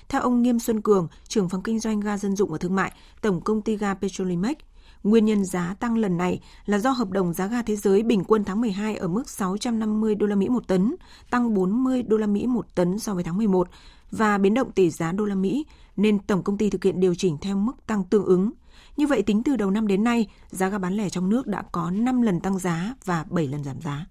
Theo 0.09 0.21
ông 0.21 0.43
Nghiêm 0.43 0.59
Xuân 0.59 0.83
Cường, 0.83 1.09
trưởng 1.29 1.49
phòng 1.49 1.63
kinh 1.63 1.81
doanh 1.81 2.01
ga 2.01 2.19
dân 2.19 2.37
dụng 2.37 2.51
và 2.51 2.59
thương 2.59 2.75
mại, 2.75 2.93
Tổng 3.21 3.41
công 3.41 3.63
ty 3.63 3.77
ga 3.77 3.95
Petrolimex, 3.95 4.57
Nguyên 5.03 5.25
nhân 5.25 5.45
giá 5.45 5.75
tăng 5.81 5.99
lần 5.99 6.17
này 6.17 6.41
là 6.67 6.79
do 6.79 6.91
hợp 6.91 7.11
đồng 7.11 7.35
giá 7.35 7.47
ga 7.47 7.63
thế 7.63 7.77
giới 7.77 8.03
bình 8.03 8.25
quân 8.25 8.45
tháng 8.45 8.61
12 8.61 8.97
ở 8.97 9.09
mức 9.09 9.31
650 9.31 10.15
đô 10.15 10.27
la 10.27 10.37
Mỹ 10.37 10.49
một 10.49 10.69
tấn, 10.69 10.95
tăng 11.31 11.55
40 11.55 12.03
đô 12.03 12.17
la 12.17 12.27
Mỹ 12.27 12.47
một 12.47 12.75
tấn 12.75 12.99
so 12.99 13.15
với 13.15 13.25
tháng 13.25 13.37
11 13.37 13.69
và 14.11 14.39
biến 14.39 14.55
động 14.55 14.73
tỷ 14.73 14.91
giá 14.91 15.13
đô 15.13 15.25
la 15.25 15.35
Mỹ 15.35 15.67
nên 15.97 16.19
tổng 16.19 16.43
công 16.43 16.59
ty 16.59 16.71
thực 16.71 16.85
hiện 16.85 17.01
điều 17.01 17.15
chỉnh 17.15 17.37
theo 17.41 17.57
mức 17.57 17.87
tăng 17.87 18.05
tương 18.05 18.25
ứng. 18.25 18.51
Như 18.97 19.07
vậy 19.07 19.23
tính 19.23 19.43
từ 19.43 19.57
đầu 19.57 19.71
năm 19.71 19.87
đến 19.87 20.05
nay, 20.05 20.27
giá 20.49 20.69
ga 20.69 20.79
bán 20.79 20.95
lẻ 20.95 21.09
trong 21.11 21.29
nước 21.29 21.47
đã 21.47 21.63
có 21.73 21.91
5 21.91 22.23
lần 22.23 22.41
tăng 22.41 22.59
giá 22.59 22.95
và 23.05 23.25
7 23.31 23.47
lần 23.47 23.65
giảm 23.65 23.81
giá. 23.81 24.07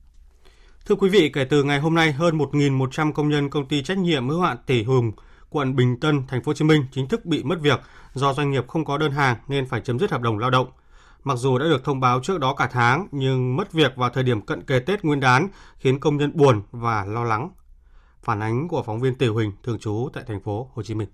Thưa 0.85 0.95
quý 0.95 1.09
vị, 1.09 1.31
kể 1.33 1.45
từ 1.49 1.63
ngày 1.63 1.79
hôm 1.79 1.95
nay, 1.95 2.11
hơn 2.11 2.37
1.100 2.37 3.13
công 3.13 3.29
nhân 3.29 3.49
công 3.49 3.67
ty 3.67 3.83
trách 3.83 3.97
nhiệm 3.97 4.29
hữu 4.29 4.41
hạn 4.41 4.57
Tỷ 4.65 4.83
Hùng, 4.83 5.11
quận 5.49 5.75
Bình 5.75 5.99
Tân, 5.99 6.23
thành 6.27 6.43
phố 6.43 6.49
Hồ 6.49 6.53
Chí 6.53 6.65
Minh 6.65 6.85
chính 6.91 7.07
thức 7.07 7.25
bị 7.25 7.43
mất 7.43 7.59
việc 7.61 7.79
do 8.13 8.33
doanh 8.33 8.51
nghiệp 8.51 8.67
không 8.67 8.85
có 8.85 8.97
đơn 8.97 9.11
hàng 9.11 9.35
nên 9.47 9.65
phải 9.65 9.81
chấm 9.81 9.99
dứt 9.99 10.11
hợp 10.11 10.21
đồng 10.21 10.39
lao 10.39 10.49
động. 10.49 10.67
Mặc 11.23 11.35
dù 11.35 11.57
đã 11.57 11.65
được 11.65 11.83
thông 11.83 11.99
báo 11.99 12.19
trước 12.23 12.39
đó 12.39 12.53
cả 12.53 12.69
tháng, 12.71 13.07
nhưng 13.11 13.55
mất 13.55 13.73
việc 13.73 13.95
vào 13.95 14.09
thời 14.09 14.23
điểm 14.23 14.41
cận 14.41 14.61
kề 14.61 14.79
Tết 14.79 15.03
Nguyên 15.03 15.19
đán 15.19 15.47
khiến 15.77 15.99
công 15.99 16.17
nhân 16.17 16.31
buồn 16.33 16.61
và 16.71 17.05
lo 17.05 17.23
lắng. 17.23 17.49
Phản 18.23 18.39
ánh 18.39 18.67
của 18.67 18.83
phóng 18.83 18.99
viên 18.99 19.15
Tiểu 19.15 19.33
Huỳnh 19.33 19.51
thường 19.63 19.79
trú 19.79 20.09
tại 20.13 20.23
thành 20.27 20.39
phố 20.39 20.69
Hồ 20.73 20.83
Chí 20.83 20.93
Minh. 20.93 21.07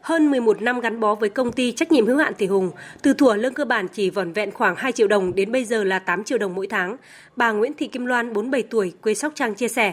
Hơn 0.00 0.30
11 0.30 0.62
năm 0.62 0.80
gắn 0.80 1.00
bó 1.00 1.14
với 1.14 1.28
công 1.28 1.52
ty 1.52 1.72
trách 1.72 1.92
nhiệm 1.92 2.06
hữu 2.06 2.16
hạn 2.18 2.34
Tỷ 2.34 2.46
Hùng, 2.46 2.70
từ 3.02 3.14
thuở 3.14 3.36
lương 3.36 3.54
cơ 3.54 3.64
bản 3.64 3.86
chỉ 3.92 4.10
vỏn 4.10 4.32
vẹn 4.32 4.50
khoảng 4.50 4.76
2 4.76 4.92
triệu 4.92 5.08
đồng 5.08 5.34
đến 5.34 5.52
bây 5.52 5.64
giờ 5.64 5.84
là 5.84 5.98
8 5.98 6.24
triệu 6.24 6.38
đồng 6.38 6.54
mỗi 6.54 6.66
tháng, 6.66 6.96
bà 7.36 7.52
Nguyễn 7.52 7.72
Thị 7.78 7.86
Kim 7.86 8.06
Loan 8.06 8.32
47 8.32 8.62
tuổi 8.62 8.92
quê 9.02 9.14
Sóc 9.14 9.32
Trăng 9.34 9.54
chia 9.54 9.68
sẻ, 9.68 9.92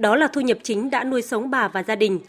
đó 0.00 0.16
là 0.16 0.26
thu 0.26 0.40
nhập 0.40 0.58
chính 0.62 0.90
đã 0.90 1.04
nuôi 1.04 1.22
sống 1.22 1.50
bà 1.50 1.68
và 1.68 1.82
gia 1.82 1.96
đình. 1.96 2.20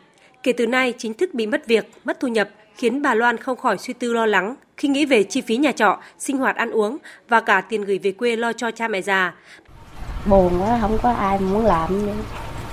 Kể 0.44 0.54
từ 0.54 0.68
nay 0.68 0.94
chính 0.98 1.14
thức 1.14 1.34
bị 1.34 1.48
mất 1.48 1.68
việc, 1.68 1.92
mất 2.04 2.20
thu 2.20 2.28
nhập 2.28 2.50
khiến 2.76 3.02
bà 3.02 3.14
Loan 3.14 3.38
không 3.38 3.58
khỏi 3.58 3.78
suy 3.78 3.94
tư 3.94 4.14
lo 4.14 4.26
lắng 4.26 4.56
khi 4.78 4.88
nghĩ 4.88 5.06
về 5.06 5.24
chi 5.24 5.42
phí 5.42 5.58
nhà 5.58 5.72
trọ, 5.72 5.98
sinh 6.20 6.38
hoạt 6.38 6.56
ăn 6.56 6.72
uống 6.72 6.98
và 7.30 7.40
cả 7.40 7.62
tiền 7.62 7.82
gửi 7.82 8.00
về 8.04 8.12
quê 8.12 8.36
lo 8.36 8.54
cho 8.54 8.72
cha 8.72 8.88
mẹ 8.88 9.02
già. 9.02 9.34
Buồn 10.26 10.62
quá, 10.62 10.78
không 10.82 10.98
có 11.02 11.12
ai 11.12 11.40
muốn 11.40 11.66
làm 11.66 12.10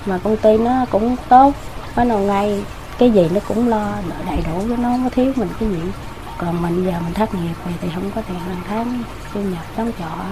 mà 0.07 0.19
công 0.25 0.37
ty 0.37 0.59
nó 0.59 0.87
cũng 0.91 1.17
tốt, 1.29 1.53
có 1.97 2.05
đầu 2.05 2.19
ngay 2.19 2.65
cái 2.99 3.11
gì 3.11 3.29
nó 3.35 3.41
cũng 3.49 3.69
lo 3.69 3.95
đầy 4.27 4.39
đủ 4.47 4.59
với 4.59 4.77
nó 4.77 4.89
không 4.89 5.05
có 5.05 5.11
thiếu 5.11 5.33
mình 5.37 5.49
cái 5.61 5.69
gì. 5.69 5.81
Còn 6.39 6.63
mình 6.63 6.85
giờ 6.85 6.93
mình 7.05 7.15
thất 7.15 7.35
nghiệp 7.35 7.73
thì 7.81 7.89
không 7.95 8.11
có 8.15 8.23
tiền 8.29 8.39
hàng 8.39 8.63
tháng 8.69 9.03
thu 9.33 9.41
nhập 9.41 9.65
đóng 9.77 9.93
trọ. 9.99 10.25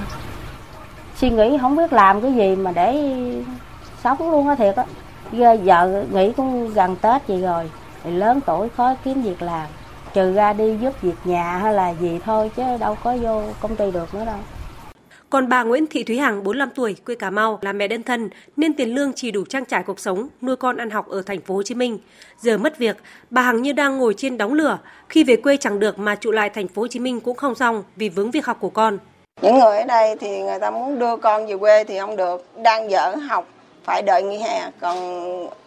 suy 1.16 1.30
nghĩ 1.30 1.58
không 1.60 1.76
biết 1.76 1.92
làm 1.92 2.20
cái 2.20 2.32
gì 2.32 2.56
mà 2.56 2.72
để 2.72 3.12
sống 4.06 4.30
luôn 4.30 4.48
á 4.48 4.54
thiệt 4.54 4.76
á. 4.76 4.84
Giờ 5.32 6.04
nghĩ 6.12 6.32
cũng 6.36 6.74
gần 6.74 6.96
tết 6.96 7.22
gì 7.28 7.40
rồi 7.42 7.70
thì 8.04 8.10
lớn 8.10 8.40
tuổi 8.46 8.68
khó 8.68 8.94
kiếm 9.04 9.22
việc 9.22 9.42
làm. 9.42 9.66
Trừ 10.14 10.32
ra 10.32 10.52
đi 10.52 10.76
giúp 10.80 11.02
việc 11.02 11.14
nhà 11.24 11.58
hay 11.58 11.74
là 11.74 11.94
gì 12.00 12.20
thôi 12.24 12.50
chứ 12.56 12.62
đâu 12.80 12.96
có 13.04 13.16
vô 13.16 13.42
công 13.60 13.76
ty 13.76 13.90
được 13.90 14.14
nữa 14.14 14.24
đâu. 14.26 14.38
Còn 15.30 15.48
bà 15.48 15.62
Nguyễn 15.62 15.86
Thị 15.86 16.04
Thúy 16.04 16.18
Hằng, 16.18 16.44
45 16.44 16.70
tuổi, 16.74 16.96
quê 17.06 17.14
Cà 17.14 17.30
Mau, 17.30 17.58
là 17.62 17.72
mẹ 17.72 17.88
đơn 17.88 18.02
thân 18.02 18.30
nên 18.56 18.74
tiền 18.74 18.94
lương 18.94 19.12
chỉ 19.12 19.30
đủ 19.30 19.44
trang 19.48 19.64
trải 19.64 19.82
cuộc 19.82 20.00
sống, 20.00 20.28
nuôi 20.42 20.56
con 20.56 20.76
ăn 20.76 20.90
học 20.90 21.08
ở 21.08 21.22
thành 21.26 21.40
phố 21.40 21.54
Hồ 21.54 21.62
Chí 21.62 21.74
Minh. 21.74 21.98
Giờ 22.40 22.58
mất 22.58 22.78
việc, 22.78 22.96
bà 23.30 23.42
Hằng 23.42 23.62
như 23.62 23.72
đang 23.72 23.98
ngồi 23.98 24.14
trên 24.16 24.38
đóng 24.38 24.52
lửa, 24.52 24.78
khi 25.08 25.24
về 25.24 25.36
quê 25.36 25.56
chẳng 25.56 25.78
được 25.78 25.98
mà 25.98 26.14
trụ 26.14 26.30
lại 26.30 26.50
thành 26.50 26.68
phố 26.68 26.82
Hồ 26.82 26.88
Chí 26.88 26.98
Minh 26.98 27.20
cũng 27.20 27.36
không 27.36 27.54
xong 27.54 27.82
vì 27.96 28.08
vướng 28.08 28.30
việc 28.30 28.46
học 28.46 28.56
của 28.60 28.70
con. 28.70 28.98
Những 29.42 29.58
người 29.58 29.78
ở 29.78 29.84
đây 29.84 30.16
thì 30.20 30.42
người 30.42 30.58
ta 30.58 30.70
muốn 30.70 30.98
đưa 30.98 31.16
con 31.16 31.46
về 31.46 31.56
quê 31.56 31.84
thì 31.84 31.98
không 31.98 32.16
được, 32.16 32.46
đang 32.62 32.90
dở 32.90 33.14
học 33.28 33.48
phải 33.86 34.02
đợi 34.02 34.22
nghỉ 34.22 34.38
hè, 34.38 34.70
còn 34.80 34.96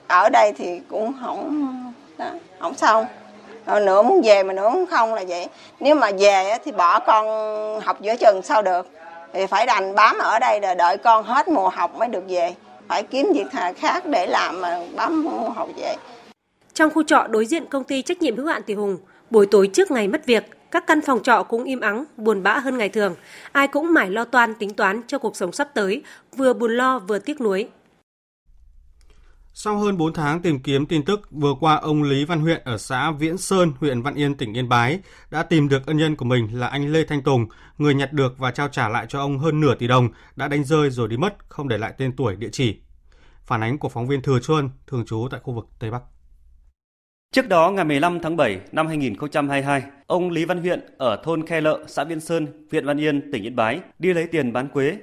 ở 0.08 0.30
đây 0.30 0.54
thì 0.58 0.82
cũng 0.90 1.14
không 1.22 1.94
đó, 2.18 2.26
không 2.60 2.76
xong. 2.76 3.06
Rồi 3.66 3.82
nữa 3.82 4.02
muốn 4.02 4.22
về 4.24 4.44
mà 4.44 4.54
nữa 4.54 4.86
không 4.90 5.14
là 5.14 5.24
vậy. 5.28 5.48
Nếu 5.80 5.96
mà 5.96 6.12
về 6.20 6.58
thì 6.66 6.72
bỏ 6.72 7.00
con 7.00 7.26
học 7.82 8.02
giữa 8.02 8.16
chừng 8.16 8.42
sao 8.44 8.62
được? 8.62 8.88
Thì 9.34 9.46
phải 9.46 9.66
đành 9.66 9.96
bám 9.96 10.18
ở 10.18 10.40
đây 10.40 10.62
là 10.62 10.74
đợi 10.74 10.98
con 10.98 11.24
hết 11.24 11.48
mùa 11.48 11.70
học 11.70 11.96
mới 11.96 12.10
được 12.10 12.24
về. 12.28 12.54
Phải 12.88 13.04
kiếm 13.04 13.32
việc 13.34 13.48
khác 13.78 14.06
để 14.06 14.28
làm 14.28 14.62
mà 14.62 14.80
bám 14.96 15.24
mùa 15.24 15.50
học 15.50 15.68
về 15.78 15.96
trong 16.80 16.90
khu 16.90 17.04
trọ 17.04 17.28
đối 17.30 17.46
diện 17.46 17.66
công 17.66 17.84
ty 17.84 18.02
trách 18.02 18.22
nhiệm 18.22 18.38
hữu 18.38 18.46
hạn 18.46 18.64
Tỷ 18.64 18.74
Hùng 18.74 18.98
buổi 19.30 19.46
tối 19.46 19.70
trước 19.74 19.92
ngày 19.92 20.08
mất 20.08 20.26
việc 20.26 20.44
các 20.72 20.88
căn 20.88 21.02
phòng 21.02 21.24
trọ 21.24 21.44
cũng 21.44 21.64
im 21.64 21.80
ắng 21.80 22.06
buồn 22.18 22.44
bã 22.44 22.54
hơn 22.54 22.78
ngày 22.78 22.90
thường. 22.90 23.16
Ai 23.52 23.68
cũng 23.68 23.94
mải 23.94 24.10
lo 24.10 24.26
toan 24.26 24.56
tính 24.56 24.74
toán 24.74 25.02
cho 25.08 25.18
cuộc 25.18 25.36
sống 25.36 25.52
sắp 25.52 25.70
tới 25.74 26.04
vừa 26.36 26.54
buồn 26.54 26.78
lo 26.78 27.00
vừa 27.00 27.20
tiếc 27.20 27.42
nuối 27.42 27.70
sau 29.62 29.78
hơn 29.78 29.98
4 29.98 30.14
tháng 30.14 30.42
tìm 30.42 30.60
kiếm 30.60 30.86
tin 30.86 31.06
tức, 31.06 31.32
vừa 31.32 31.54
qua 31.60 31.76
ông 31.76 32.04
Lý 32.04 32.26
Văn 32.26 32.40
Huyện 32.40 32.62
ở 32.66 32.78
xã 32.78 33.12
Viễn 33.12 33.38
Sơn, 33.38 33.72
huyện 33.80 34.02
Văn 34.02 34.16
Yên, 34.16 34.36
tỉnh 34.36 34.54
Yên 34.54 34.70
Bái 34.70 35.00
đã 35.32 35.44
tìm 35.44 35.70
được 35.70 35.86
ân 35.86 35.98
nhân 35.98 36.16
của 36.16 36.26
mình 36.26 36.60
là 36.60 36.68
anh 36.68 36.92
Lê 36.94 37.04
Thanh 37.04 37.22
Tùng, 37.22 37.46
người 37.78 37.94
nhặt 37.94 38.14
được 38.14 38.38
và 38.38 38.52
trao 38.52 38.68
trả 38.68 38.90
lại 38.90 39.06
cho 39.10 39.20
ông 39.20 39.40
hơn 39.40 39.60
nửa 39.60 39.76
tỷ 39.76 39.88
đồng 39.88 40.10
đã 40.36 40.48
đánh 40.48 40.64
rơi 40.64 40.90
rồi 40.90 41.08
đi 41.08 41.18
mất, 41.18 41.50
không 41.50 41.68
để 41.68 41.78
lại 41.78 41.94
tên 41.98 42.16
tuổi 42.16 42.36
địa 42.36 42.50
chỉ. 42.52 42.80
Phản 43.46 43.62
ánh 43.64 43.78
của 43.78 43.90
phóng 43.90 44.08
viên 44.08 44.22
Thừa 44.22 44.40
Chuân, 44.40 44.70
thường 44.88 45.06
trú 45.06 45.28
tại 45.32 45.40
khu 45.44 45.54
vực 45.54 45.66
Tây 45.80 45.92
Bắc. 45.92 46.02
Trước 47.34 47.48
đó, 47.48 47.72
ngày 47.72 47.86
15 47.86 48.20
tháng 48.20 48.38
7 48.38 48.60
năm 48.72 48.88
2022, 48.88 49.84
ông 50.08 50.32
Lý 50.32 50.46
Văn 50.46 50.62
Huyện 50.62 50.80
ở 50.98 51.22
thôn 51.24 51.46
Khe 51.46 51.62
Lợ, 51.62 51.84
xã 51.88 52.04
Viễn 52.04 52.20
Sơn, 52.20 52.48
huyện 52.72 52.86
Văn 52.86 52.98
Yên, 52.98 53.32
tỉnh 53.32 53.44
Yên 53.44 53.56
Bái 53.56 53.80
đi 54.00 54.14
lấy 54.14 54.28
tiền 54.28 54.54
bán 54.54 54.68
quế. 54.68 54.98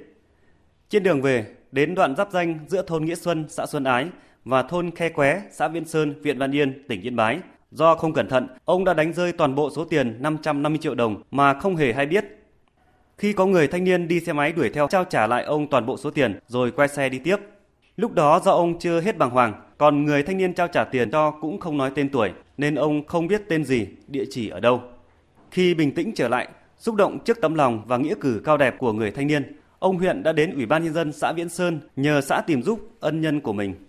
Trên 0.89 1.03
đường 1.03 1.21
về, 1.21 1.45
đến 1.71 1.95
đoạn 1.95 2.15
giáp 2.15 2.31
danh 2.31 2.59
giữa 2.67 2.81
thôn 2.87 3.05
Nghĩa 3.05 3.15
Xuân, 3.15 3.45
xã 3.49 3.65
Xuân 3.65 3.83
Ái 3.83 4.09
và 4.47 4.63
thôn 4.63 4.91
Khe 4.91 5.09
Qué, 5.09 5.41
xã 5.51 5.67
Viên 5.67 5.85
Sơn, 5.85 6.13
huyện 6.23 6.39
Văn 6.39 6.51
Yên, 6.51 6.83
tỉnh 6.87 7.01
Yên 7.01 7.15
Bái. 7.15 7.39
Do 7.71 7.95
không 7.95 8.13
cẩn 8.13 8.29
thận, 8.29 8.47
ông 8.65 8.85
đã 8.85 8.93
đánh 8.93 9.13
rơi 9.13 9.31
toàn 9.31 9.55
bộ 9.55 9.69
số 9.69 9.85
tiền 9.85 10.17
550 10.19 10.79
triệu 10.81 10.95
đồng 10.95 11.21
mà 11.31 11.53
không 11.53 11.75
hề 11.75 11.93
hay 11.93 12.05
biết. 12.05 12.25
Khi 13.17 13.33
có 13.33 13.45
người 13.45 13.67
thanh 13.67 13.83
niên 13.83 14.07
đi 14.07 14.19
xe 14.19 14.33
máy 14.33 14.51
đuổi 14.51 14.69
theo 14.69 14.87
trao 14.87 15.03
trả 15.03 15.27
lại 15.27 15.43
ông 15.43 15.67
toàn 15.67 15.85
bộ 15.85 15.97
số 15.97 16.11
tiền 16.11 16.39
rồi 16.47 16.71
quay 16.71 16.87
xe 16.87 17.09
đi 17.09 17.19
tiếp. 17.19 17.37
Lúc 17.97 18.13
đó 18.13 18.41
do 18.45 18.51
ông 18.51 18.79
chưa 18.79 19.01
hết 19.01 19.17
bàng 19.17 19.29
hoàng, 19.29 19.53
còn 19.77 20.05
người 20.05 20.23
thanh 20.23 20.37
niên 20.37 20.53
trao 20.53 20.67
trả 20.67 20.83
tiền 20.83 21.11
cho 21.11 21.31
cũng 21.31 21.59
không 21.59 21.77
nói 21.77 21.91
tên 21.95 22.09
tuổi 22.09 22.31
nên 22.57 22.75
ông 22.75 23.07
không 23.07 23.27
biết 23.27 23.41
tên 23.49 23.65
gì, 23.65 23.87
địa 24.07 24.25
chỉ 24.29 24.49
ở 24.49 24.59
đâu. 24.59 24.81
Khi 25.51 25.73
bình 25.73 25.91
tĩnh 25.91 26.11
trở 26.15 26.27
lại, 26.27 26.47
xúc 26.77 26.95
động 26.95 27.19
trước 27.25 27.41
tấm 27.41 27.55
lòng 27.55 27.83
và 27.87 27.97
nghĩa 27.97 28.15
cử 28.21 28.41
cao 28.45 28.57
đẹp 28.57 28.75
của 28.77 28.93
người 28.93 29.11
thanh 29.11 29.27
niên, 29.27 29.59
ông 29.79 29.97
huyện 29.97 30.23
đã 30.23 30.31
đến 30.31 30.55
Ủy 30.55 30.65
ban 30.65 30.83
nhân 30.83 30.93
dân 30.93 31.11
xã 31.11 31.33
Viễn 31.33 31.49
Sơn 31.49 31.79
nhờ 31.95 32.21
xã 32.21 32.41
tìm 32.41 32.63
giúp 32.63 32.79
ân 32.99 33.21
nhân 33.21 33.41
của 33.41 33.53
mình. 33.53 33.86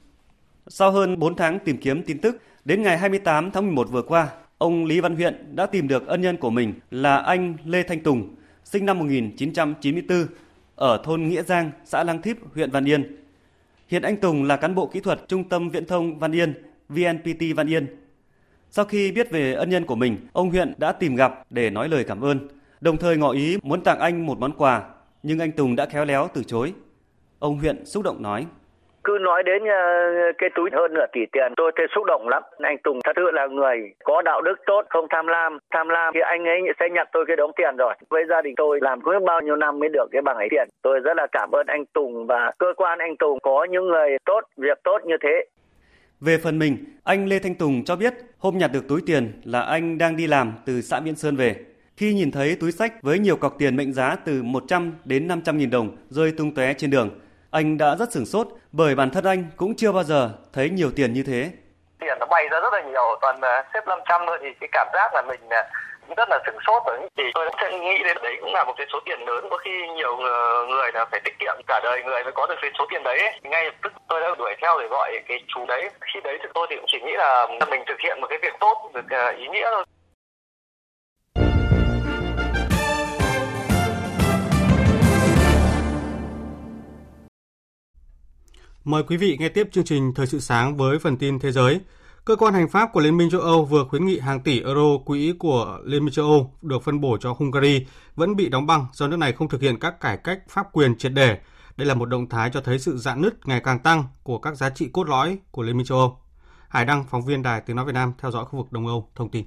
Sau 0.70 0.90
hơn 0.90 1.18
4 1.18 1.36
tháng 1.36 1.58
tìm 1.58 1.76
kiếm 1.76 2.02
tin 2.02 2.18
tức, 2.18 2.40
đến 2.64 2.82
ngày 2.82 2.98
28 2.98 3.50
tháng 3.50 3.66
11 3.66 3.90
vừa 3.90 4.02
qua, 4.02 4.28
ông 4.58 4.84
Lý 4.84 5.00
Văn 5.00 5.16
Huyện 5.16 5.56
đã 5.56 5.66
tìm 5.66 5.88
được 5.88 6.06
ân 6.06 6.20
nhân 6.20 6.36
của 6.36 6.50
mình 6.50 6.74
là 6.90 7.16
anh 7.16 7.56
Lê 7.64 7.82
Thanh 7.82 8.00
Tùng, 8.00 8.34
sinh 8.64 8.86
năm 8.86 8.98
1994, 8.98 10.26
ở 10.76 11.00
thôn 11.04 11.28
Nghĩa 11.28 11.42
Giang, 11.42 11.70
xã 11.84 12.04
Lang 12.04 12.22
Thíp, 12.22 12.36
huyện 12.54 12.70
Văn 12.70 12.84
Yên. 12.84 13.16
Hiện 13.88 14.02
anh 14.02 14.16
Tùng 14.16 14.44
là 14.44 14.56
cán 14.56 14.74
bộ 14.74 14.86
kỹ 14.86 15.00
thuật 15.00 15.20
Trung 15.28 15.48
tâm 15.48 15.70
Viễn 15.70 15.86
thông 15.86 16.18
Văn 16.18 16.32
Yên, 16.32 16.54
VNPT 16.88 17.56
Văn 17.56 17.70
Yên. 17.70 17.86
Sau 18.70 18.84
khi 18.84 19.12
biết 19.12 19.30
về 19.30 19.52
ân 19.52 19.70
nhân 19.70 19.84
của 19.84 19.96
mình, 19.96 20.16
ông 20.32 20.50
Huyện 20.50 20.74
đã 20.78 20.92
tìm 20.92 21.16
gặp 21.16 21.42
để 21.50 21.70
nói 21.70 21.88
lời 21.88 22.04
cảm 22.04 22.20
ơn, 22.20 22.48
đồng 22.80 22.96
thời 22.96 23.16
ngỏ 23.16 23.30
ý 23.30 23.58
muốn 23.62 23.82
tặng 23.84 23.98
anh 23.98 24.26
một 24.26 24.38
món 24.38 24.52
quà, 24.52 24.82
nhưng 25.22 25.38
anh 25.38 25.52
Tùng 25.52 25.76
đã 25.76 25.86
khéo 25.86 26.04
léo 26.04 26.28
từ 26.34 26.42
chối. 26.44 26.72
Ông 27.38 27.58
Huyện 27.58 27.86
xúc 27.86 28.02
động 28.02 28.22
nói 28.22 28.46
cứ 29.08 29.18
nói 29.20 29.42
đến 29.42 29.62
ờ, 29.64 29.82
cái 30.38 30.50
túi 30.56 30.70
hơn 30.72 30.94
nửa 30.94 31.06
tỷ 31.12 31.20
tiền 31.32 31.52
tôi 31.56 31.72
thấy 31.76 31.86
xúc 31.94 32.04
động 32.04 32.28
lắm. 32.28 32.42
Anh 32.58 32.76
Tùng 32.84 32.98
thật 33.04 33.12
sự 33.16 33.30
là 33.32 33.46
người 33.46 33.76
có 34.04 34.22
đạo 34.22 34.40
đức 34.42 34.54
tốt 34.66 34.82
không 34.88 35.06
tham 35.10 35.26
lam. 35.26 35.58
Tham 35.74 35.88
lam 35.88 36.14
thì 36.14 36.20
anh 36.20 36.44
ấy 36.44 36.60
sẽ 36.80 36.86
nhận 36.92 37.08
tôi 37.12 37.24
cái 37.26 37.36
đống 37.36 37.50
tiền 37.56 37.76
rồi. 37.76 37.94
Với 38.10 38.22
gia 38.30 38.42
đình 38.42 38.54
tôi 38.56 38.78
làm 38.82 39.00
không 39.00 39.24
bao 39.24 39.40
nhiêu 39.40 39.56
năm 39.56 39.78
mới 39.78 39.88
được 39.88 40.06
cái 40.12 40.22
bằng 40.22 40.36
ấy 40.36 40.48
tiền. 40.50 40.68
Tôi 40.82 41.00
rất 41.00 41.16
là 41.16 41.26
cảm 41.32 41.50
ơn 41.50 41.66
anh 41.66 41.84
Tùng 41.86 42.26
và 42.26 42.50
cơ 42.58 42.66
quan 42.76 42.98
anh 42.98 43.16
Tùng 43.16 43.38
có 43.42 43.66
những 43.70 43.86
người 43.88 44.16
tốt 44.24 44.40
việc 44.56 44.78
tốt 44.84 44.98
như 45.04 45.16
thế. 45.22 45.44
Về 46.20 46.38
phần 46.44 46.58
mình, 46.58 46.76
anh 47.04 47.28
Lê 47.28 47.38
Thanh 47.38 47.54
Tùng 47.54 47.84
cho 47.84 47.96
biết 47.96 48.14
hôm 48.38 48.58
nhặt 48.58 48.70
được 48.74 48.88
túi 48.88 49.00
tiền 49.06 49.32
là 49.44 49.60
anh 49.60 49.98
đang 49.98 50.16
đi 50.16 50.26
làm 50.26 50.52
từ 50.66 50.80
xã 50.80 51.00
Miễn 51.00 51.16
Sơn 51.16 51.36
về. 51.36 51.54
Khi 51.96 52.14
nhìn 52.14 52.30
thấy 52.30 52.56
túi 52.60 52.72
sách 52.72 53.02
với 53.02 53.18
nhiều 53.18 53.36
cọc 53.36 53.58
tiền 53.58 53.76
mệnh 53.76 53.92
giá 53.92 54.16
từ 54.24 54.42
100 54.42 54.92
đến 55.04 55.28
500 55.28 55.58
nghìn 55.58 55.70
đồng 55.70 55.96
rơi 56.08 56.32
tung 56.38 56.54
tóe 56.54 56.74
trên 56.74 56.90
đường, 56.90 57.10
anh 57.50 57.78
đã 57.78 57.96
rất 57.98 58.12
sửng 58.12 58.26
sốt 58.26 58.48
bởi 58.72 58.94
bản 58.94 59.10
thân 59.10 59.24
anh 59.24 59.44
cũng 59.56 59.76
chưa 59.76 59.92
bao 59.92 60.04
giờ 60.04 60.30
thấy 60.52 60.70
nhiều 60.70 60.90
tiền 60.96 61.12
như 61.12 61.22
thế. 61.26 61.50
Tiền 62.00 62.18
nó 62.20 62.26
bay 62.26 62.48
ra 62.50 62.60
rất 62.60 62.72
là 62.72 62.82
nhiều, 62.82 63.18
toàn 63.20 63.40
ờ, 63.40 63.62
xếp 63.74 63.80
500 63.86 64.20
thôi 64.26 64.38
thì 64.42 64.48
cái 64.60 64.68
cảm 64.72 64.86
giác 64.94 65.14
là 65.14 65.22
mình 65.22 65.40
ờ, 65.50 65.62
rất 66.16 66.28
là 66.30 66.38
sửng 66.46 66.58
sốt 66.66 66.82
rồi. 66.86 66.98
Thì 67.16 67.24
tôi 67.34 67.50
sẽ 67.60 67.78
nghĩ 67.78 67.98
đến 68.04 68.16
đấy 68.22 68.36
cũng 68.40 68.54
là 68.54 68.64
một 68.64 68.74
cái 68.76 68.86
số 68.92 69.00
tiền 69.04 69.20
lớn, 69.26 69.44
có 69.50 69.56
khi 69.56 69.70
nhiều 69.96 70.16
ờ, 70.16 70.66
người 70.68 70.92
là 70.94 71.04
phải 71.10 71.20
tiết 71.24 71.38
kiệm 71.38 71.54
cả 71.66 71.80
đời 71.84 72.02
người 72.04 72.24
mới 72.24 72.32
có 72.32 72.46
được 72.46 72.58
cái 72.62 72.70
số 72.78 72.86
tiền 72.90 73.02
đấy. 73.02 73.18
Ngay 73.42 73.64
lập 73.64 73.74
tức 73.82 73.92
tôi 74.08 74.20
đã 74.20 74.28
đuổi 74.38 74.54
theo 74.62 74.78
để 74.80 74.86
gọi 74.90 75.12
cái 75.28 75.38
chú 75.48 75.66
đấy. 75.68 75.90
Khi 76.00 76.20
đấy 76.24 76.38
thì 76.42 76.48
tôi 76.54 76.66
thì 76.70 76.76
cũng 76.76 76.86
chỉ 76.88 77.00
nghĩ 77.00 77.12
là 77.16 77.46
mình 77.70 77.82
thực 77.86 78.00
hiện 78.00 78.20
một 78.20 78.26
cái 78.30 78.38
việc 78.42 78.54
tốt, 78.60 78.90
được 78.94 79.34
ý 79.38 79.48
nghĩa 79.48 79.68
thôi. 79.70 79.84
Mời 88.88 89.02
quý 89.02 89.16
vị 89.16 89.36
nghe 89.40 89.48
tiếp 89.48 89.68
chương 89.72 89.84
trình 89.84 90.14
Thời 90.14 90.26
sự 90.26 90.40
sáng 90.40 90.76
với 90.76 90.98
phần 90.98 91.16
tin 91.16 91.38
thế 91.38 91.52
giới. 91.52 91.80
Cơ 92.24 92.36
quan 92.36 92.54
hành 92.54 92.68
pháp 92.68 92.92
của 92.92 93.00
Liên 93.00 93.16
minh 93.16 93.30
châu 93.30 93.40
Âu 93.40 93.64
vừa 93.64 93.84
khuyến 93.84 94.06
nghị 94.06 94.18
hàng 94.18 94.40
tỷ 94.40 94.60
euro 94.60 94.98
quỹ 95.04 95.34
của 95.38 95.78
Liên 95.84 96.04
minh 96.04 96.14
châu 96.14 96.24
Âu 96.26 96.52
được 96.62 96.82
phân 96.82 97.00
bổ 97.00 97.16
cho 97.20 97.32
Hungary 97.38 97.86
vẫn 98.14 98.36
bị 98.36 98.48
đóng 98.48 98.66
băng 98.66 98.86
do 98.92 99.08
nước 99.08 99.16
này 99.16 99.32
không 99.32 99.48
thực 99.48 99.60
hiện 99.60 99.78
các 99.78 100.00
cải 100.00 100.16
cách 100.16 100.40
pháp 100.48 100.66
quyền 100.72 100.98
triệt 100.98 101.12
đề. 101.12 101.38
Đây 101.76 101.86
là 101.86 101.94
một 101.94 102.04
động 102.04 102.28
thái 102.28 102.50
cho 102.52 102.60
thấy 102.60 102.78
sự 102.78 102.96
dạn 102.96 103.22
nứt 103.22 103.46
ngày 103.46 103.60
càng 103.64 103.78
tăng 103.78 104.04
của 104.22 104.38
các 104.38 104.54
giá 104.54 104.70
trị 104.70 104.88
cốt 104.92 105.08
lõi 105.08 105.38
của 105.50 105.62
Liên 105.62 105.76
minh 105.76 105.86
châu 105.86 105.98
Âu. 105.98 106.18
Hải 106.68 106.84
Đăng, 106.84 107.04
phóng 107.10 107.24
viên 107.24 107.42
Đài 107.42 107.60
Tiếng 107.60 107.76
Nói 107.76 107.84
Việt 107.84 107.94
Nam 107.94 108.12
theo 108.18 108.30
dõi 108.30 108.44
khu 108.44 108.58
vực 108.58 108.72
Đông 108.72 108.86
Âu, 108.86 109.10
thông 109.14 109.30
tin. 109.30 109.44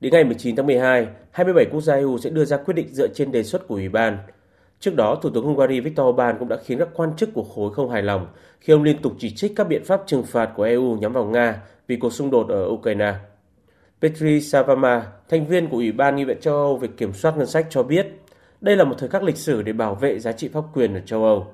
Đến 0.00 0.12
ngày 0.12 0.24
19 0.24 0.56
tháng 0.56 0.66
12, 0.66 1.06
27 1.30 1.66
quốc 1.72 1.80
gia 1.80 1.94
EU 1.94 2.18
sẽ 2.18 2.30
đưa 2.30 2.44
ra 2.44 2.56
quyết 2.56 2.74
định 2.74 2.88
dựa 2.94 3.08
trên 3.14 3.32
đề 3.32 3.42
xuất 3.42 3.68
của 3.68 3.74
Ủy 3.74 3.88
ban 3.88 4.18
Trước 4.84 4.96
đó, 4.96 5.18
Thủ 5.22 5.30
tướng 5.30 5.44
Hungary 5.44 5.80
Viktor 5.80 6.06
Orbán 6.06 6.36
cũng 6.38 6.48
đã 6.48 6.56
khiến 6.56 6.78
các 6.78 6.88
quan 6.94 7.16
chức 7.16 7.34
của 7.34 7.42
khối 7.42 7.74
không 7.74 7.90
hài 7.90 8.02
lòng 8.02 8.26
khi 8.60 8.72
ông 8.72 8.82
liên 8.82 9.02
tục 9.02 9.12
chỉ 9.18 9.30
trích 9.30 9.52
các 9.56 9.68
biện 9.68 9.84
pháp 9.84 10.02
trừng 10.06 10.22
phạt 10.22 10.50
của 10.56 10.62
EU 10.62 10.96
nhắm 10.96 11.12
vào 11.12 11.24
Nga 11.24 11.62
vì 11.86 11.96
cuộc 11.96 12.12
xung 12.12 12.30
đột 12.30 12.48
ở 12.48 12.66
Ukraine. 12.66 13.14
Petri 14.02 14.40
Savama, 14.40 15.06
thành 15.28 15.46
viên 15.46 15.68
của 15.68 15.76
Ủy 15.76 15.92
ban 15.92 16.16
Nghị 16.16 16.24
viện 16.24 16.40
châu 16.40 16.54
Âu 16.54 16.76
về 16.76 16.88
kiểm 16.96 17.12
soát 17.12 17.36
ngân 17.36 17.46
sách 17.46 17.66
cho 17.70 17.82
biết, 17.82 18.06
đây 18.60 18.76
là 18.76 18.84
một 18.84 18.94
thời 18.98 19.08
khắc 19.08 19.22
lịch 19.22 19.36
sử 19.36 19.62
để 19.62 19.72
bảo 19.72 19.94
vệ 19.94 20.18
giá 20.18 20.32
trị 20.32 20.48
pháp 20.48 20.64
quyền 20.74 20.94
ở 20.94 21.00
châu 21.06 21.24
Âu. 21.24 21.46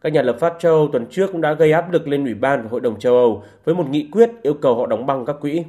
Các 0.00 0.12
nhà 0.12 0.22
lập 0.22 0.36
pháp 0.40 0.56
châu 0.60 0.74
Âu 0.74 0.88
tuần 0.92 1.06
trước 1.10 1.32
cũng 1.32 1.40
đã 1.40 1.52
gây 1.52 1.72
áp 1.72 1.92
lực 1.92 2.08
lên 2.08 2.24
Ủy 2.24 2.34
ban 2.34 2.62
và 2.62 2.68
Hội 2.70 2.80
đồng 2.80 2.98
châu 2.98 3.14
Âu 3.14 3.42
với 3.64 3.74
một 3.74 3.90
nghị 3.90 4.08
quyết 4.12 4.30
yêu 4.42 4.54
cầu 4.54 4.76
họ 4.76 4.86
đóng 4.86 5.06
băng 5.06 5.26
các 5.26 5.36
quỹ. 5.40 5.64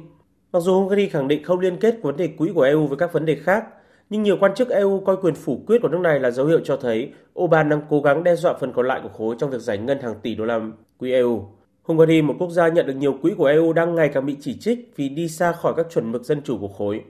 Mặc 0.52 0.60
dù 0.60 0.80
Hungary 0.80 1.08
khẳng 1.08 1.28
định 1.28 1.42
không 1.42 1.60
liên 1.60 1.76
kết 1.76 1.94
vấn 2.02 2.16
đề 2.16 2.26
quỹ 2.26 2.52
của 2.54 2.62
EU 2.62 2.86
với 2.86 2.98
các 2.98 3.12
vấn 3.12 3.26
đề 3.26 3.34
khác, 3.34 3.64
nhưng 4.10 4.22
nhiều 4.22 4.36
quan 4.40 4.54
chức 4.54 4.68
EU 4.68 5.00
coi 5.06 5.16
quyền 5.16 5.34
phủ 5.34 5.62
quyết 5.66 5.82
của 5.82 5.88
nước 5.88 6.00
này 6.00 6.20
là 6.20 6.30
dấu 6.30 6.46
hiệu 6.46 6.60
cho 6.64 6.76
thấy 6.76 7.12
Orbán 7.40 7.68
đang 7.68 7.82
cố 7.90 8.00
gắng 8.00 8.24
đe 8.24 8.36
dọa 8.36 8.54
phần 8.60 8.72
còn 8.72 8.86
lại 8.86 9.00
của 9.02 9.08
khối 9.08 9.36
trong 9.38 9.50
việc 9.50 9.60
giải 9.60 9.78
ngân 9.78 10.00
hàng 10.00 10.14
tỷ 10.22 10.34
đô 10.34 10.44
la 10.44 10.60
quỹ 10.98 11.12
EU. 11.12 11.48
Hungary, 11.82 12.22
một 12.22 12.34
quốc 12.38 12.50
gia 12.50 12.68
nhận 12.68 12.86
được 12.86 12.94
nhiều 12.94 13.18
quỹ 13.22 13.34
của 13.34 13.44
EU 13.44 13.72
đang 13.72 13.94
ngày 13.94 14.10
càng 14.14 14.26
bị 14.26 14.36
chỉ 14.40 14.58
trích 14.58 14.92
vì 14.96 15.08
đi 15.08 15.28
xa 15.28 15.52
khỏi 15.52 15.74
các 15.76 15.86
chuẩn 15.94 16.12
mực 16.12 16.24
dân 16.24 16.42
chủ 16.42 16.58
của 16.58 16.68
khối. 16.68 17.00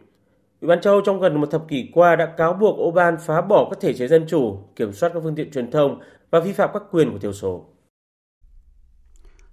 Ủy 0.60 0.68
ban 0.68 0.80
châu 0.80 0.92
Âu 0.92 1.00
trong 1.00 1.20
gần 1.20 1.40
một 1.40 1.50
thập 1.50 1.68
kỷ 1.68 1.90
qua 1.92 2.16
đã 2.16 2.26
cáo 2.26 2.52
buộc 2.52 2.78
Orbán 2.78 3.16
phá 3.26 3.40
bỏ 3.40 3.68
các 3.70 3.80
thể 3.80 3.94
chế 3.94 4.08
dân 4.08 4.26
chủ, 4.28 4.58
kiểm 4.76 4.92
soát 4.92 5.10
các 5.14 5.20
phương 5.22 5.34
tiện 5.34 5.50
truyền 5.50 5.70
thông 5.70 6.00
và 6.30 6.40
vi 6.40 6.52
phạm 6.52 6.70
các 6.72 6.82
quyền 6.90 7.12
của 7.12 7.18
thiểu 7.18 7.32
số. 7.32 7.64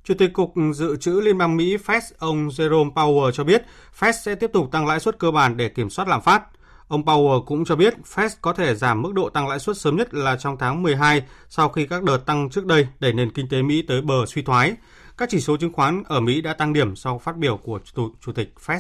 Chủ 0.04 0.14
tịch 0.18 0.34
Cục 0.34 0.54
Dự 0.74 0.96
trữ 0.96 1.22
Liên 1.24 1.38
bang 1.38 1.58
Mỹ 1.58 1.78
Fed 1.78 2.02
ông 2.18 2.48
Jerome 2.48 2.94
Powell 2.94 3.32
cho 3.32 3.44
biết 3.44 3.64
Fed 4.00 4.12
sẽ 4.12 4.36
tiếp 4.36 4.52
tục 4.54 4.72
tăng 4.72 4.88
lãi 4.88 5.00
suất 5.00 5.20
cơ 5.20 5.32
bản 5.32 5.58
để 5.58 5.70
kiểm 5.70 5.90
soát 5.90 6.08
lạm 6.08 6.22
phát. 6.22 6.44
Ông 6.88 7.06
Powell 7.06 7.46
cũng 7.46 7.66
cho 7.66 7.76
biết 7.76 7.94
Fed 8.16 8.30
có 8.42 8.54
thể 8.54 8.76
giảm 8.76 9.02
mức 9.02 9.14
độ 9.14 9.30
tăng 9.30 9.48
lãi 9.48 9.60
suất 9.60 9.78
sớm 9.78 9.96
nhất 9.96 10.14
là 10.14 10.38
trong 10.38 10.58
tháng 10.58 10.84
12 10.84 11.24
sau 11.50 11.70
khi 11.70 11.88
các 11.88 12.04
đợt 12.04 12.18
tăng 12.18 12.50
trước 12.50 12.66
đây 12.66 12.88
đẩy 13.00 13.14
nền 13.14 13.32
kinh 13.32 13.48
tế 13.48 13.62
Mỹ 13.62 13.82
tới 13.82 14.02
bờ 14.02 14.26
suy 14.26 14.42
thoái. 14.42 14.76
Các 15.18 15.30
chỉ 15.32 15.40
số 15.40 15.58
chứng 15.58 15.74
khoán 15.74 16.04
ở 16.06 16.20
Mỹ 16.20 16.42
đã 16.42 16.54
tăng 16.54 16.74
điểm 16.74 16.96
sau 16.96 17.20
phát 17.20 17.38
biểu 17.38 17.58
của 17.58 17.80
Chủ, 18.22 18.32
tịch 18.36 18.54
Fed. 18.66 18.80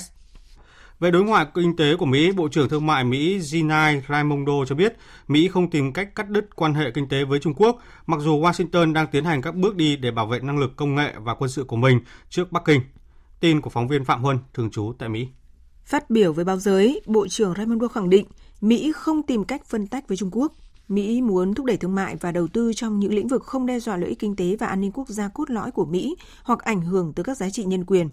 Về 1.00 1.12
đối 1.12 1.24
ngoại 1.24 1.46
kinh 1.54 1.76
tế 1.76 1.96
của 1.96 2.06
Mỹ, 2.06 2.32
Bộ 2.32 2.48
trưởng 2.48 2.70
Thương 2.70 2.86
mại 2.86 3.04
Mỹ 3.04 3.40
Gina 3.40 3.94
Raimondo 4.10 4.66
cho 4.68 4.76
biết 4.76 4.94
Mỹ 5.28 5.48
không 5.48 5.70
tìm 5.70 5.94
cách 5.94 6.16
cắt 6.16 6.30
đứt 6.30 6.56
quan 6.56 6.74
hệ 6.74 6.92
kinh 6.92 7.10
tế 7.10 7.24
với 7.24 7.40
Trung 7.40 7.54
Quốc, 7.54 7.80
mặc 8.06 8.20
dù 8.20 8.42
Washington 8.42 8.94
đang 8.94 9.08
tiến 9.08 9.24
hành 9.24 9.42
các 9.42 9.56
bước 9.56 9.76
đi 9.76 9.96
để 9.96 10.12
bảo 10.12 10.28
vệ 10.28 10.40
năng 10.40 10.60
lực 10.60 10.76
công 10.76 10.96
nghệ 10.96 11.14
và 11.18 11.34
quân 11.34 11.50
sự 11.50 11.64
của 11.64 11.76
mình 11.76 12.00
trước 12.30 12.52
Bắc 12.52 12.66
Kinh. 12.66 12.82
Tin 13.40 13.62
của 13.62 13.70
phóng 13.70 13.88
viên 13.88 14.06
Phạm 14.06 14.24
Huân, 14.24 14.40
thường 14.54 14.72
trú 14.72 14.94
tại 15.00 15.10
Mỹ. 15.10 15.28
Phát 15.88 16.10
biểu 16.10 16.34
với 16.34 16.46
báo 16.46 16.58
giới, 16.58 17.02
Bộ 17.06 17.28
trưởng 17.28 17.54
Raimondo 17.58 17.88
khẳng 17.88 18.10
định 18.10 18.26
Mỹ 18.62 18.92
không 18.96 19.24
tìm 19.24 19.44
cách 19.44 19.66
phân 19.66 19.88
tách 19.88 20.08
với 20.08 20.18
Trung 20.18 20.30
Quốc. 20.32 20.54
Mỹ 20.88 21.22
muốn 21.22 21.54
thúc 21.54 21.66
đẩy 21.66 21.78
thương 21.78 21.96
mại 21.96 22.16
và 22.16 22.32
đầu 22.32 22.48
tư 22.48 22.72
trong 22.76 23.00
những 23.00 23.14
lĩnh 23.14 23.28
vực 23.28 23.44
không 23.44 23.66
đe 23.66 23.80
dọa 23.80 23.98
lợi 23.98 24.10
ích 24.10 24.20
kinh 24.20 24.36
tế 24.36 24.56
và 24.60 24.68
an 24.68 24.82
ninh 24.82 24.92
quốc 24.92 25.10
gia 25.10 25.28
cốt 25.28 25.50
lõi 25.50 25.72
của 25.72 25.86
Mỹ 25.86 26.16
hoặc 26.44 26.60
ảnh 26.60 26.82
hưởng 26.82 27.14
tới 27.14 27.24
các 27.24 27.38
giá 27.38 27.50
trị 27.50 27.64
nhân 27.64 27.86
quyền. 27.86 28.10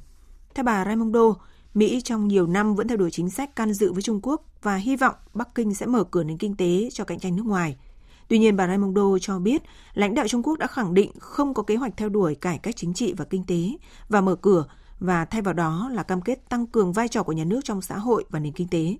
Theo 0.54 0.64
bà 0.64 0.84
Raimondo, 0.84 1.34
Mỹ 1.74 2.00
trong 2.04 2.28
nhiều 2.28 2.46
năm 2.46 2.74
vẫn 2.74 2.88
theo 2.88 2.96
đuổi 2.96 3.10
chính 3.10 3.30
sách 3.30 3.56
can 3.56 3.72
dự 3.72 3.92
với 3.92 4.02
Trung 4.02 4.20
Quốc 4.22 4.44
và 4.62 4.76
hy 4.76 4.96
vọng 4.96 5.14
Bắc 5.34 5.54
Kinh 5.54 5.74
sẽ 5.74 5.86
mở 5.86 6.04
cửa 6.04 6.24
nền 6.24 6.38
kinh 6.38 6.56
tế 6.56 6.88
cho 6.92 7.04
cạnh 7.04 7.20
tranh 7.20 7.36
nước 7.36 7.46
ngoài. 7.46 7.76
Tuy 8.28 8.38
nhiên, 8.38 8.56
bà 8.56 8.66
Raimondo 8.66 9.18
cho 9.20 9.38
biết 9.38 9.62
lãnh 9.94 10.14
đạo 10.14 10.28
Trung 10.28 10.42
Quốc 10.42 10.58
đã 10.58 10.66
khẳng 10.66 10.94
định 10.94 11.10
không 11.18 11.54
có 11.54 11.62
kế 11.62 11.76
hoạch 11.76 11.96
theo 11.96 12.08
đuổi 12.08 12.34
cải 12.34 12.58
cách 12.58 12.76
chính 12.76 12.94
trị 12.94 13.14
và 13.16 13.24
kinh 13.24 13.44
tế 13.46 13.70
và 14.08 14.20
mở 14.20 14.36
cửa 14.36 14.64
và 15.04 15.24
thay 15.24 15.42
vào 15.42 15.54
đó 15.54 15.90
là 15.92 16.02
cam 16.02 16.20
kết 16.20 16.48
tăng 16.48 16.66
cường 16.66 16.92
vai 16.92 17.08
trò 17.08 17.22
của 17.22 17.32
nhà 17.32 17.44
nước 17.44 17.60
trong 17.64 17.82
xã 17.82 17.98
hội 17.98 18.24
và 18.30 18.38
nền 18.40 18.52
kinh 18.52 18.68
tế. 18.68 18.96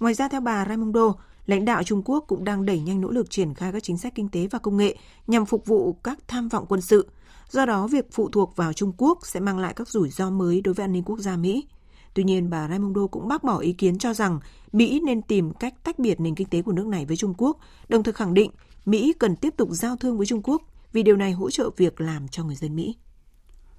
Ngoài 0.00 0.14
ra, 0.14 0.28
theo 0.28 0.40
bà 0.40 0.64
Raimondo, 0.68 1.12
lãnh 1.46 1.64
đạo 1.64 1.82
Trung 1.82 2.02
Quốc 2.04 2.24
cũng 2.28 2.44
đang 2.44 2.66
đẩy 2.66 2.80
nhanh 2.80 3.00
nỗ 3.00 3.10
lực 3.10 3.30
triển 3.30 3.54
khai 3.54 3.72
các 3.72 3.82
chính 3.82 3.98
sách 3.98 4.12
kinh 4.14 4.28
tế 4.28 4.46
và 4.46 4.58
công 4.58 4.76
nghệ 4.76 4.96
nhằm 5.26 5.46
phục 5.46 5.66
vụ 5.66 5.92
các 5.92 6.18
tham 6.28 6.48
vọng 6.48 6.66
quân 6.68 6.80
sự. 6.80 7.08
Do 7.50 7.66
đó, 7.66 7.86
việc 7.86 8.12
phụ 8.12 8.28
thuộc 8.28 8.56
vào 8.56 8.72
Trung 8.72 8.92
Quốc 8.98 9.18
sẽ 9.26 9.40
mang 9.40 9.58
lại 9.58 9.72
các 9.76 9.88
rủi 9.88 10.10
ro 10.10 10.30
mới 10.30 10.60
đối 10.60 10.74
với 10.74 10.84
an 10.84 10.92
ninh 10.92 11.02
quốc 11.02 11.18
gia 11.18 11.36
Mỹ. 11.36 11.66
Tuy 12.14 12.24
nhiên, 12.24 12.50
bà 12.50 12.68
Raimondo 12.68 13.06
cũng 13.06 13.28
bác 13.28 13.44
bỏ 13.44 13.58
ý 13.58 13.72
kiến 13.72 13.98
cho 13.98 14.14
rằng 14.14 14.40
Mỹ 14.72 15.00
nên 15.04 15.22
tìm 15.22 15.52
cách 15.52 15.74
tách 15.84 15.98
biệt 15.98 16.20
nền 16.20 16.34
kinh 16.34 16.48
tế 16.48 16.62
của 16.62 16.72
nước 16.72 16.86
này 16.86 17.06
với 17.06 17.16
Trung 17.16 17.34
Quốc, 17.38 17.58
đồng 17.88 18.02
thời 18.02 18.12
khẳng 18.12 18.34
định 18.34 18.50
Mỹ 18.86 19.12
cần 19.18 19.36
tiếp 19.36 19.54
tục 19.56 19.68
giao 19.72 19.96
thương 19.96 20.16
với 20.16 20.26
Trung 20.26 20.42
Quốc 20.44 20.62
vì 20.92 21.02
điều 21.02 21.16
này 21.16 21.32
hỗ 21.32 21.50
trợ 21.50 21.70
việc 21.76 22.00
làm 22.00 22.28
cho 22.28 22.44
người 22.44 22.56
dân 22.56 22.76
Mỹ. 22.76 22.94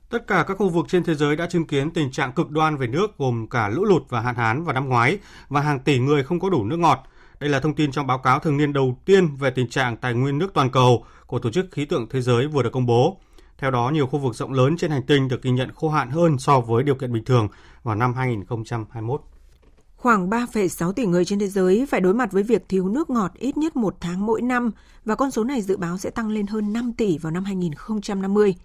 Tất 0.10 0.28
cả 0.28 0.46
các 0.48 0.58
khu 0.58 0.70
vực 0.70 0.86
trên 0.90 1.04
thế 1.04 1.16
giới 1.16 1.36
đã 1.36 1.48
chứng 1.48 1.68
kiến 1.68 1.92
tình 1.92 2.12
trạng 2.12 2.32
cực 2.32 2.50
đoan 2.50 2.78
về 2.78 2.88
nước 2.88 3.18
gồm 3.18 3.48
cả 3.48 3.70
lũ 3.70 3.86
lụt 3.86 4.04
và 4.10 4.22
hạn 4.22 4.36
hán 4.36 4.64
vào 4.64 4.74
năm 4.74 4.90
ngoái 4.90 5.20
và 5.50 5.62
hàng 5.62 5.80
tỷ 5.80 6.00
người 6.00 6.24
không 6.24 6.40
có 6.40 6.50
đủ 6.50 6.64
nước 6.64 6.80
ngọt. 6.80 7.04
Đây 7.40 7.50
là 7.50 7.60
thông 7.60 7.76
tin 7.76 7.92
trong 7.92 8.08
báo 8.08 8.18
cáo 8.18 8.40
thường 8.40 8.58
niên 8.58 8.74
đầu 8.74 8.98
tiên 9.06 9.36
về 9.36 9.50
tình 9.50 9.70
trạng 9.70 9.98
tài 9.98 10.14
nguyên 10.14 10.38
nước 10.38 10.54
toàn 10.54 10.70
cầu 10.72 11.06
của 11.28 11.40
Tổ 11.40 11.52
chức 11.52 11.66
Khí 11.72 11.86
tượng 11.86 12.08
Thế 12.10 12.22
giới 12.22 12.48
vừa 12.48 12.64
được 12.64 12.72
công 12.74 12.86
bố. 12.86 13.18
Theo 13.58 13.72
đó, 13.72 13.92
nhiều 13.94 14.08
khu 14.08 14.20
vực 14.20 14.36
rộng 14.36 14.54
lớn 14.54 14.78
trên 14.78 14.92
hành 14.92 15.04
tinh 15.04 15.28
được 15.28 15.42
ghi 15.42 15.52
nhận 15.52 15.72
khô 15.76 15.90
hạn 15.90 16.10
hơn 16.10 16.38
so 16.38 16.60
với 16.60 16.84
điều 16.84 16.96
kiện 16.96 17.14
bình 17.14 17.24
thường 17.26 17.48
vào 17.84 17.96
năm 17.96 18.14
2021. 18.14 19.22
Khoảng 19.96 20.30
3,6 20.30 20.92
tỷ 20.92 21.06
người 21.06 21.26
trên 21.26 21.40
thế 21.40 21.48
giới 21.48 21.86
phải 21.90 22.02
đối 22.02 22.14
mặt 22.14 22.32
với 22.32 22.44
việc 22.44 22.70
thiếu 22.70 22.90
nước 22.90 23.10
ngọt 23.10 23.32
ít 23.34 23.58
nhất 23.58 23.76
một 23.76 23.96
tháng 24.00 24.26
mỗi 24.26 24.42
năm 24.42 24.72
và 25.06 25.16
con 25.16 25.32
số 25.32 25.44
này 25.44 25.62
dự 25.62 25.78
báo 25.78 25.98
sẽ 25.98 26.10
tăng 26.10 26.30
lên 26.30 26.48
hơn 26.48 26.74
5 26.74 26.94
tỷ 26.94 27.18
vào 27.18 27.32
năm 27.32 27.44
2050. 27.44 28.56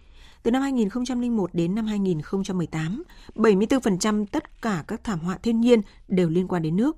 Từ 0.43 0.51
năm 0.51 0.63
2001 0.63 1.55
đến 1.55 1.75
năm 1.75 1.87
2018, 1.87 3.03
74% 3.35 4.27
tất 4.27 4.63
cả 4.63 4.85
các 4.89 5.05
thảm 5.05 5.19
họa 5.19 5.39
thiên 5.43 5.61
nhiên 5.61 5.83
đều 6.09 6.29
liên 6.29 6.49
quan 6.49 6.63
đến 6.63 6.77
nước. 6.77 6.97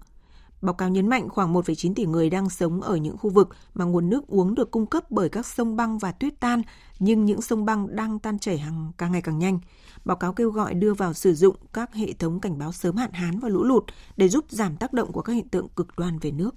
Báo 0.63 0.75
cáo 0.75 0.89
nhấn 0.89 1.09
mạnh 1.09 1.29
khoảng 1.29 1.55
1,9 1.55 1.95
tỷ 1.95 2.07
người 2.07 2.31
đang 2.31 2.51
sống 2.51 2.81
ở 2.81 2.97
những 2.97 3.17
khu 3.17 3.31
vực 3.31 3.49
mà 3.75 3.85
nguồn 3.85 4.11
nước 4.11 4.27
uống 4.27 4.55
được 4.55 4.71
cung 4.71 4.87
cấp 4.87 5.11
bởi 5.11 5.29
các 5.29 5.47
sông 5.47 5.77
băng 5.77 5.99
và 5.99 6.13
tuyết 6.13 6.41
tan, 6.41 6.63
nhưng 6.99 7.25
những 7.25 7.43
sông 7.43 7.65
băng 7.65 7.97
đang 7.97 8.19
tan 8.19 8.39
chảy 8.39 8.59
hàng 8.59 8.93
càng 8.99 9.13
ngày 9.13 9.23
càng 9.23 9.39
nhanh. 9.39 9.59
Báo 10.05 10.17
cáo 10.17 10.33
kêu 10.33 10.51
gọi 10.51 10.75
đưa 10.75 10.95
vào 10.95 11.15
sử 11.15 11.35
dụng 11.35 11.57
các 11.73 11.95
hệ 11.95 12.13
thống 12.13 12.41
cảnh 12.41 12.59
báo 12.59 12.73
sớm 12.73 12.97
hạn 12.97 13.13
hán 13.13 13.39
và 13.39 13.49
lũ 13.49 13.65
lụt 13.65 13.85
để 14.17 14.29
giúp 14.29 14.45
giảm 14.49 14.77
tác 14.77 14.93
động 14.93 15.13
của 15.13 15.23
các 15.23 15.33
hiện 15.33 15.49
tượng 15.49 15.69
cực 15.69 15.89
đoan 15.97 16.19
về 16.19 16.31
nước. 16.31 16.55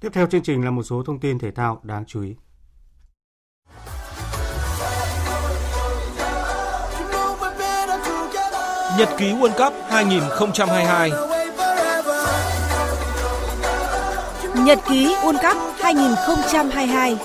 Tiếp 0.00 0.10
theo 0.12 0.26
chương 0.26 0.42
trình 0.42 0.64
là 0.64 0.70
một 0.70 0.82
số 0.82 1.02
thông 1.02 1.20
tin 1.20 1.38
thể 1.38 1.50
thao 1.50 1.80
đáng 1.82 2.04
chú 2.06 2.22
ý. 2.22 2.34
Nhật 8.98 9.08
ký 9.18 9.32
World 9.32 9.64
Cup 9.64 9.74
2022 9.88 11.10
Nhật 14.54 14.78
ký 14.88 15.14
World 15.22 15.38
Cup 15.42 15.56
2022 15.80 17.16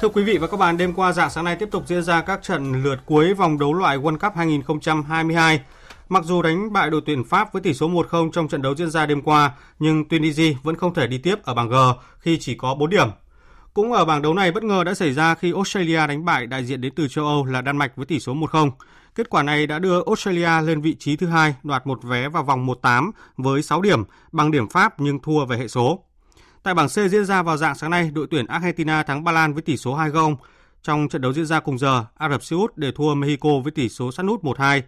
Thưa 0.00 0.08
quý 0.08 0.22
vị 0.22 0.38
và 0.38 0.46
các 0.46 0.56
bạn, 0.56 0.76
đêm 0.76 0.94
qua 0.94 1.12
dạng 1.12 1.30
sáng 1.30 1.44
nay 1.44 1.56
tiếp 1.56 1.68
tục 1.70 1.82
diễn 1.86 2.02
ra 2.02 2.20
các 2.20 2.42
trận 2.42 2.82
lượt 2.82 2.98
cuối 3.06 3.34
vòng 3.34 3.58
đấu 3.58 3.74
loại 3.74 3.98
World 3.98 4.18
Cup 4.18 4.36
2022. 4.36 5.60
Mặc 6.08 6.24
dù 6.24 6.42
đánh 6.42 6.72
bại 6.72 6.90
đội 6.90 7.00
tuyển 7.06 7.24
Pháp 7.24 7.52
với 7.52 7.62
tỷ 7.62 7.74
số 7.74 7.88
1-0 7.88 8.30
trong 8.30 8.48
trận 8.48 8.62
đấu 8.62 8.74
diễn 8.74 8.90
ra 8.90 9.06
đêm 9.06 9.22
qua, 9.22 9.52
nhưng 9.78 10.08
Tunisia 10.08 10.54
vẫn 10.62 10.76
không 10.76 10.94
thể 10.94 11.06
đi 11.06 11.18
tiếp 11.18 11.42
ở 11.42 11.54
bảng 11.54 11.68
G 11.68 11.74
khi 12.18 12.38
chỉ 12.38 12.54
có 12.54 12.74
4 12.74 12.90
điểm. 12.90 13.08
Cũng 13.74 13.92
ở 13.92 14.04
bảng 14.04 14.22
đấu 14.22 14.34
này 14.34 14.52
bất 14.52 14.62
ngờ 14.62 14.84
đã 14.84 14.94
xảy 14.94 15.12
ra 15.12 15.34
khi 15.34 15.52
Australia 15.52 16.06
đánh 16.06 16.24
bại 16.24 16.46
đại 16.46 16.64
diện 16.64 16.80
đến 16.80 16.92
từ 16.96 17.08
châu 17.08 17.26
Âu 17.26 17.44
là 17.44 17.60
Đan 17.60 17.76
Mạch 17.76 17.96
với 17.96 18.06
tỷ 18.06 18.20
số 18.20 18.34
1-0. 18.34 18.70
Kết 19.14 19.30
quả 19.30 19.42
này 19.42 19.66
đã 19.66 19.78
đưa 19.78 20.02
Australia 20.06 20.60
lên 20.66 20.80
vị 20.80 20.94
trí 20.94 21.16
thứ 21.16 21.26
hai, 21.26 21.54
đoạt 21.62 21.86
một 21.86 22.02
vé 22.02 22.28
vào 22.28 22.42
vòng 22.42 22.66
1-8 22.66 23.10
với 23.36 23.62
6 23.62 23.82
điểm, 23.82 24.04
bằng 24.32 24.50
điểm 24.50 24.68
Pháp 24.68 25.00
nhưng 25.00 25.18
thua 25.18 25.44
về 25.44 25.58
hệ 25.58 25.68
số. 25.68 26.04
Tại 26.62 26.74
bảng 26.74 26.88
C 26.88 26.90
diễn 27.10 27.24
ra 27.24 27.42
vào 27.42 27.56
dạng 27.56 27.74
sáng 27.74 27.90
nay, 27.90 28.10
đội 28.14 28.26
tuyển 28.30 28.46
Argentina 28.46 29.02
thắng 29.02 29.24
Ba 29.24 29.32
Lan 29.32 29.54
với 29.54 29.62
tỷ 29.62 29.76
số 29.76 29.96
2-0. 29.96 30.36
Trong 30.82 31.08
trận 31.08 31.22
đấu 31.22 31.32
diễn 31.32 31.46
ra 31.46 31.60
cùng 31.60 31.78
giờ, 31.78 32.04
Ả 32.16 32.28
Rập 32.28 32.42
Xê 32.42 32.56
Út 32.56 32.76
để 32.76 32.92
thua 32.92 33.14
Mexico 33.14 33.48
với 33.62 33.72
tỷ 33.72 33.88
số 33.88 34.12
sát 34.12 34.22
nút 34.22 34.44
1-2. 34.44 34.82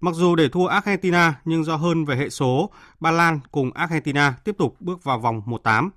Mặc 0.00 0.14
dù 0.14 0.34
để 0.34 0.48
thua 0.48 0.66
Argentina 0.66 1.34
nhưng 1.44 1.64
do 1.64 1.76
hơn 1.76 2.04
về 2.04 2.16
hệ 2.16 2.28
số, 2.28 2.70
Ba 3.00 3.10
Lan 3.10 3.40
cùng 3.52 3.72
Argentina 3.72 4.34
tiếp 4.44 4.54
tục 4.58 4.76
bước 4.80 5.04
vào 5.04 5.18
vòng 5.18 5.42
1-8. 5.46 5.90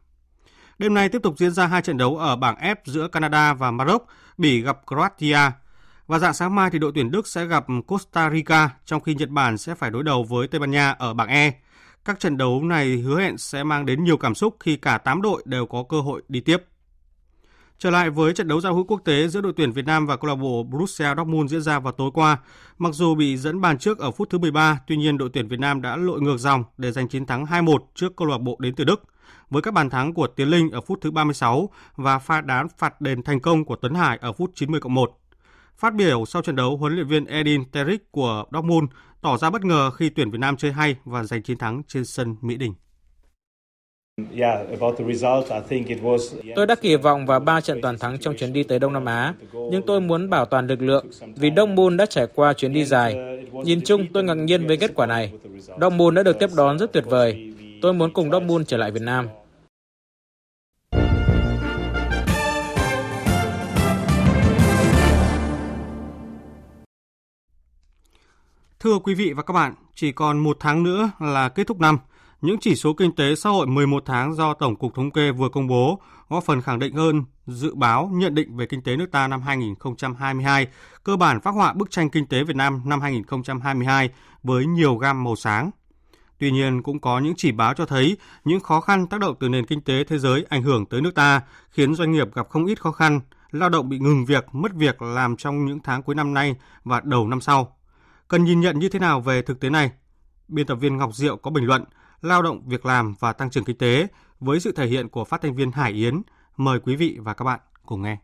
Đêm 0.78 0.94
nay 0.94 1.10
tiếp 1.10 1.20
tục 1.24 1.38
diễn 1.38 1.52
ra 1.52 1.68
hai 1.68 1.82
trận 1.82 1.98
đấu 1.98 2.18
ở 2.18 2.36
bảng 2.36 2.56
F 2.56 2.76
giữa 2.86 3.08
Canada 3.08 3.54
và 3.54 3.72
Maroc, 3.72 4.08
Bỉ 4.38 4.62
gặp 4.62 4.78
Croatia. 4.88 5.40
Và 6.08 6.20
dạng 6.20 6.34
sáng 6.34 6.56
mai 6.56 6.70
thì 6.70 6.80
đội 6.80 6.92
tuyển 6.96 7.12
Đức 7.12 7.28
sẽ 7.28 7.46
gặp 7.46 7.66
Costa 7.88 8.30
Rica, 8.30 8.70
trong 8.86 9.02
khi 9.02 9.16
Nhật 9.16 9.30
Bản 9.30 9.58
sẽ 9.58 9.76
phải 9.76 9.92
đối 9.92 10.04
đầu 10.04 10.24
với 10.24 10.48
Tây 10.48 10.60
Ban 10.60 10.72
Nha 10.72 10.92
ở 10.92 11.14
bảng 11.14 11.28
E. 11.28 11.52
Các 12.06 12.20
trận 12.20 12.38
đấu 12.38 12.64
này 12.64 12.98
hứa 12.98 13.22
hẹn 13.22 13.38
sẽ 13.38 13.64
mang 13.64 13.86
đến 13.86 14.04
nhiều 14.04 14.18
cảm 14.18 14.36
xúc 14.36 14.58
khi 14.60 14.76
cả 14.76 14.98
8 14.98 15.22
đội 15.22 15.44
đều 15.46 15.66
có 15.66 15.84
cơ 15.90 16.02
hội 16.02 16.22
đi 16.28 16.42
tiếp. 16.42 16.64
Trở 17.80 17.90
lại 17.90 18.10
với 18.10 18.34
trận 18.34 18.48
đấu 18.48 18.62
giao 18.62 18.74
hữu 18.74 18.84
quốc 18.84 19.02
tế 19.06 19.28
giữa 19.28 19.42
đội 19.42 19.54
tuyển 19.56 19.72
Việt 19.72 19.86
Nam 19.86 20.06
và 20.06 20.18
câu 20.18 20.30
lạc 20.30 20.36
bộ 20.36 20.64
Borussia 20.64 21.16
Dortmund 21.18 21.52
diễn 21.52 21.62
ra 21.62 21.80
vào 21.80 21.94
tối 21.94 22.12
qua, 22.14 22.38
mặc 22.78 22.94
dù 22.94 23.16
bị 23.16 23.38
dẫn 23.38 23.62
bàn 23.62 23.78
trước 23.78 24.00
ở 24.00 24.12
phút 24.12 24.30
thứ 24.30 24.38
13, 24.38 24.80
tuy 24.88 24.98
nhiên 24.98 25.18
đội 25.18 25.30
tuyển 25.34 25.48
Việt 25.48 25.60
Nam 25.60 25.82
đã 25.82 25.96
lội 25.96 26.22
ngược 26.22 26.38
dòng 26.38 26.64
để 26.78 26.92
giành 26.92 27.08
chiến 27.08 27.26
thắng 27.26 27.46
2-1 27.46 27.78
trước 27.96 28.16
câu 28.16 28.28
lạc 28.28 28.38
bộ 28.38 28.58
đến 28.60 28.76
từ 28.76 28.84
Đức. 28.84 29.04
Với 29.50 29.62
các 29.62 29.74
bàn 29.74 29.90
thắng 29.90 30.14
của 30.14 30.28
Tiến 30.28 30.48
Linh 30.48 30.72
ở 30.72 30.82
phút 30.82 31.00
thứ 31.02 31.12
36 31.12 31.70
và 31.96 32.20
pha 32.20 32.42
đá 32.42 32.64
phạt 32.78 33.02
đền 33.02 33.24
thành 33.24 33.40
công 33.40 33.66
của 33.66 33.76
Tuấn 33.76 33.94
Hải 33.94 34.18
ở 34.22 34.34
phút 34.34 34.52
90 34.56 34.80
1. 34.90 35.20
Phát 35.78 35.96
biểu 35.96 36.26
sau 36.26 36.42
trận 36.42 36.56
đấu, 36.56 36.78
huấn 36.78 36.94
luyện 36.94 37.08
viên 37.08 37.26
Edin 37.26 37.64
Terzic 37.72 37.98
của 38.12 38.46
Dortmund 38.52 38.90
tỏ 39.22 39.38
ra 39.38 39.50
bất 39.50 39.66
ngờ 39.66 39.92
khi 39.92 40.10
tuyển 40.10 40.32
Việt 40.32 40.40
Nam 40.40 40.58
chơi 40.58 40.72
hay 40.72 40.96
và 41.06 41.24
giành 41.24 41.44
chiến 41.44 41.58
thắng 41.58 41.82
trên 41.88 42.06
sân 42.06 42.36
Mỹ 42.42 42.56
Đình. 42.56 42.74
Tôi 46.56 46.68
đã 46.68 46.76
kỳ 46.76 46.96
vọng 46.96 47.26
vào 47.26 47.40
3 47.40 47.62
trận 47.62 47.82
toàn 47.82 47.98
thắng 47.98 48.20
trong 48.20 48.36
chuyến 48.38 48.54
đi 48.54 48.64
tới 48.64 48.80
Đông 48.80 48.94
Nam 48.94 49.06
Á, 49.06 49.34
nhưng 49.54 49.82
tôi 49.88 50.02
muốn 50.02 50.30
bảo 50.30 50.46
toàn 50.46 50.68
lực 50.68 50.82
lượng 50.82 51.06
vì 51.36 51.52
Dortmund 51.58 51.98
đã 52.00 52.06
trải 52.06 52.28
qua 52.36 52.54
chuyến 52.54 52.74
đi 52.74 52.86
dài. 52.86 53.16
Nhìn 53.52 53.82
chung, 53.86 54.06
tôi 54.14 54.24
ngạc 54.24 54.34
nhiên 54.34 54.68
với 54.68 54.78
kết 54.78 54.92
quả 54.96 55.06
này. 55.06 55.34
Dortmund 55.82 56.16
đã 56.16 56.24
được 56.24 56.40
tiếp 56.40 56.50
đón 56.56 56.80
rất 56.80 56.94
tuyệt 56.94 57.06
vời. 57.08 57.54
Tôi 57.82 57.94
muốn 57.94 58.14
cùng 58.14 58.32
Dortmund 58.32 58.68
trở 58.68 58.78
lại 58.78 58.92
Việt 58.92 59.02
Nam. 59.02 59.28
Thưa 68.80 69.00
quý 69.04 69.14
vị 69.14 69.34
và 69.34 69.44
các 69.44 69.54
bạn, 69.54 69.74
chỉ 69.96 70.12
còn 70.12 70.38
một 70.38 70.58
tháng 70.60 70.84
nữa 70.84 71.12
là 71.20 71.50
kết 71.50 71.68
thúc 71.68 71.80
năm. 71.80 71.98
Những 72.42 72.60
chỉ 72.60 72.76
số 72.76 72.94
kinh 72.94 73.16
tế 73.16 73.36
xã 73.36 73.50
hội 73.50 73.68
11 73.68 74.04
tháng 74.06 74.36
do 74.36 74.54
Tổng 74.54 74.76
cục 74.76 74.96
Thống 74.96 75.12
kê 75.12 75.32
vừa 75.32 75.50
công 75.50 75.68
bố 75.68 76.02
góp 76.30 76.44
phần 76.44 76.62
khẳng 76.62 76.80
định 76.80 76.94
hơn 76.94 77.24
dự 77.48 77.76
báo 77.76 78.10
nhận 78.14 78.36
định 78.36 78.58
về 78.58 78.66
kinh 78.66 78.82
tế 78.82 78.96
nước 78.96 79.12
ta 79.12 79.28
năm 79.28 79.42
2022, 79.42 80.68
cơ 81.04 81.16
bản 81.16 81.42
phát 81.42 81.52
họa 81.52 81.74
bức 81.74 81.92
tranh 81.92 82.10
kinh 82.10 82.28
tế 82.28 82.44
Việt 82.44 82.56
Nam 82.56 82.82
năm 82.86 83.02
2022 83.02 84.10
với 84.44 84.66
nhiều 84.66 84.96
gam 84.96 85.24
màu 85.24 85.36
sáng. 85.36 85.72
Tuy 86.38 86.52
nhiên, 86.52 86.84
cũng 86.84 87.00
có 87.00 87.20
những 87.20 87.34
chỉ 87.38 87.52
báo 87.52 87.74
cho 87.74 87.86
thấy 87.86 88.18
những 88.46 88.60
khó 88.60 88.82
khăn 88.82 89.08
tác 89.08 89.20
động 89.20 89.36
từ 89.40 89.50
nền 89.50 89.66
kinh 89.66 89.82
tế 89.82 90.04
thế 90.04 90.18
giới 90.18 90.46
ảnh 90.50 90.64
hưởng 90.64 90.86
tới 90.86 91.02
nước 91.02 91.16
ta, 91.16 91.42
khiến 91.70 91.96
doanh 91.96 92.12
nghiệp 92.12 92.36
gặp 92.36 92.50
không 92.50 92.66
ít 92.66 92.82
khó 92.82 92.92
khăn 92.92 93.20
lao 93.52 93.70
động 93.70 93.90
bị 93.90 94.00
ngừng 94.00 94.26
việc, 94.26 94.46
mất 94.52 94.74
việc 94.74 95.02
làm 95.02 95.38
trong 95.38 95.66
những 95.66 95.80
tháng 95.84 96.04
cuối 96.04 96.16
năm 96.16 96.34
nay 96.34 96.56
và 96.84 97.02
đầu 97.04 97.28
năm 97.28 97.42
sau. 97.42 97.78
Cần 98.28 98.44
nhìn 98.44 98.60
nhận 98.60 98.80
như 98.80 98.90
thế 98.90 99.00
nào 99.00 99.22
về 99.22 99.42
thực 99.42 99.60
tế 99.60 99.70
này? 99.70 99.92
Biên 100.48 100.66
tập 100.66 100.76
viên 100.76 100.98
Ngọc 100.98 101.16
Diệu 101.16 101.38
có 101.38 101.52
bình 101.52 101.66
luận 101.66 101.84
lao 102.22 102.42
động, 102.42 102.62
việc 102.66 102.86
làm 102.86 103.16
và 103.20 103.34
tăng 103.34 103.50
trưởng 103.50 103.64
kinh 103.64 103.78
tế 103.78 104.08
với 104.40 104.60
sự 104.60 104.72
thể 104.72 104.88
hiện 104.88 105.10
của 105.10 105.26
phát 105.26 105.42
thanh 105.42 105.56
viên 105.56 105.72
Hải 105.72 105.92
Yến. 105.92 106.22
Mời 106.58 106.80
quý 106.80 106.96
vị 106.96 107.18
và 107.22 107.34
các 107.34 107.46
bạn 107.46 107.60
cùng 107.86 108.02
nghe. 108.02 108.18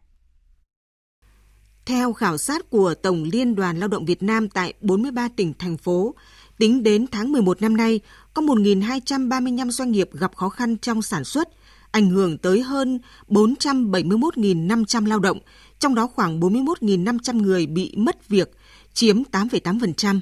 Theo 1.85 2.13
khảo 2.13 2.37
sát 2.37 2.69
của 2.69 2.93
Tổng 2.93 3.23
Liên 3.23 3.55
đoàn 3.55 3.77
Lao 3.79 3.87
động 3.87 4.05
Việt 4.05 4.23
Nam 4.23 4.49
tại 4.49 4.73
43 4.81 5.27
tỉnh, 5.35 5.53
thành 5.59 5.77
phố, 5.77 6.15
tính 6.57 6.83
đến 6.83 7.05
tháng 7.11 7.31
11 7.31 7.61
năm 7.61 7.77
nay, 7.77 7.99
có 8.33 8.41
1.235 8.41 9.69
doanh 9.69 9.91
nghiệp 9.91 10.09
gặp 10.13 10.35
khó 10.35 10.49
khăn 10.49 10.77
trong 10.77 11.01
sản 11.01 11.23
xuất, 11.23 11.49
ảnh 11.91 12.09
hưởng 12.09 12.37
tới 12.37 12.61
hơn 12.61 12.99
471.500 13.27 15.05
lao 15.05 15.19
động, 15.19 15.39
trong 15.79 15.95
đó 15.95 16.07
khoảng 16.07 16.39
41.500 16.39 17.41
người 17.41 17.67
bị 17.67 17.93
mất 17.97 18.29
việc, 18.29 18.51
chiếm 18.93 19.23
8,8%. 19.31 20.19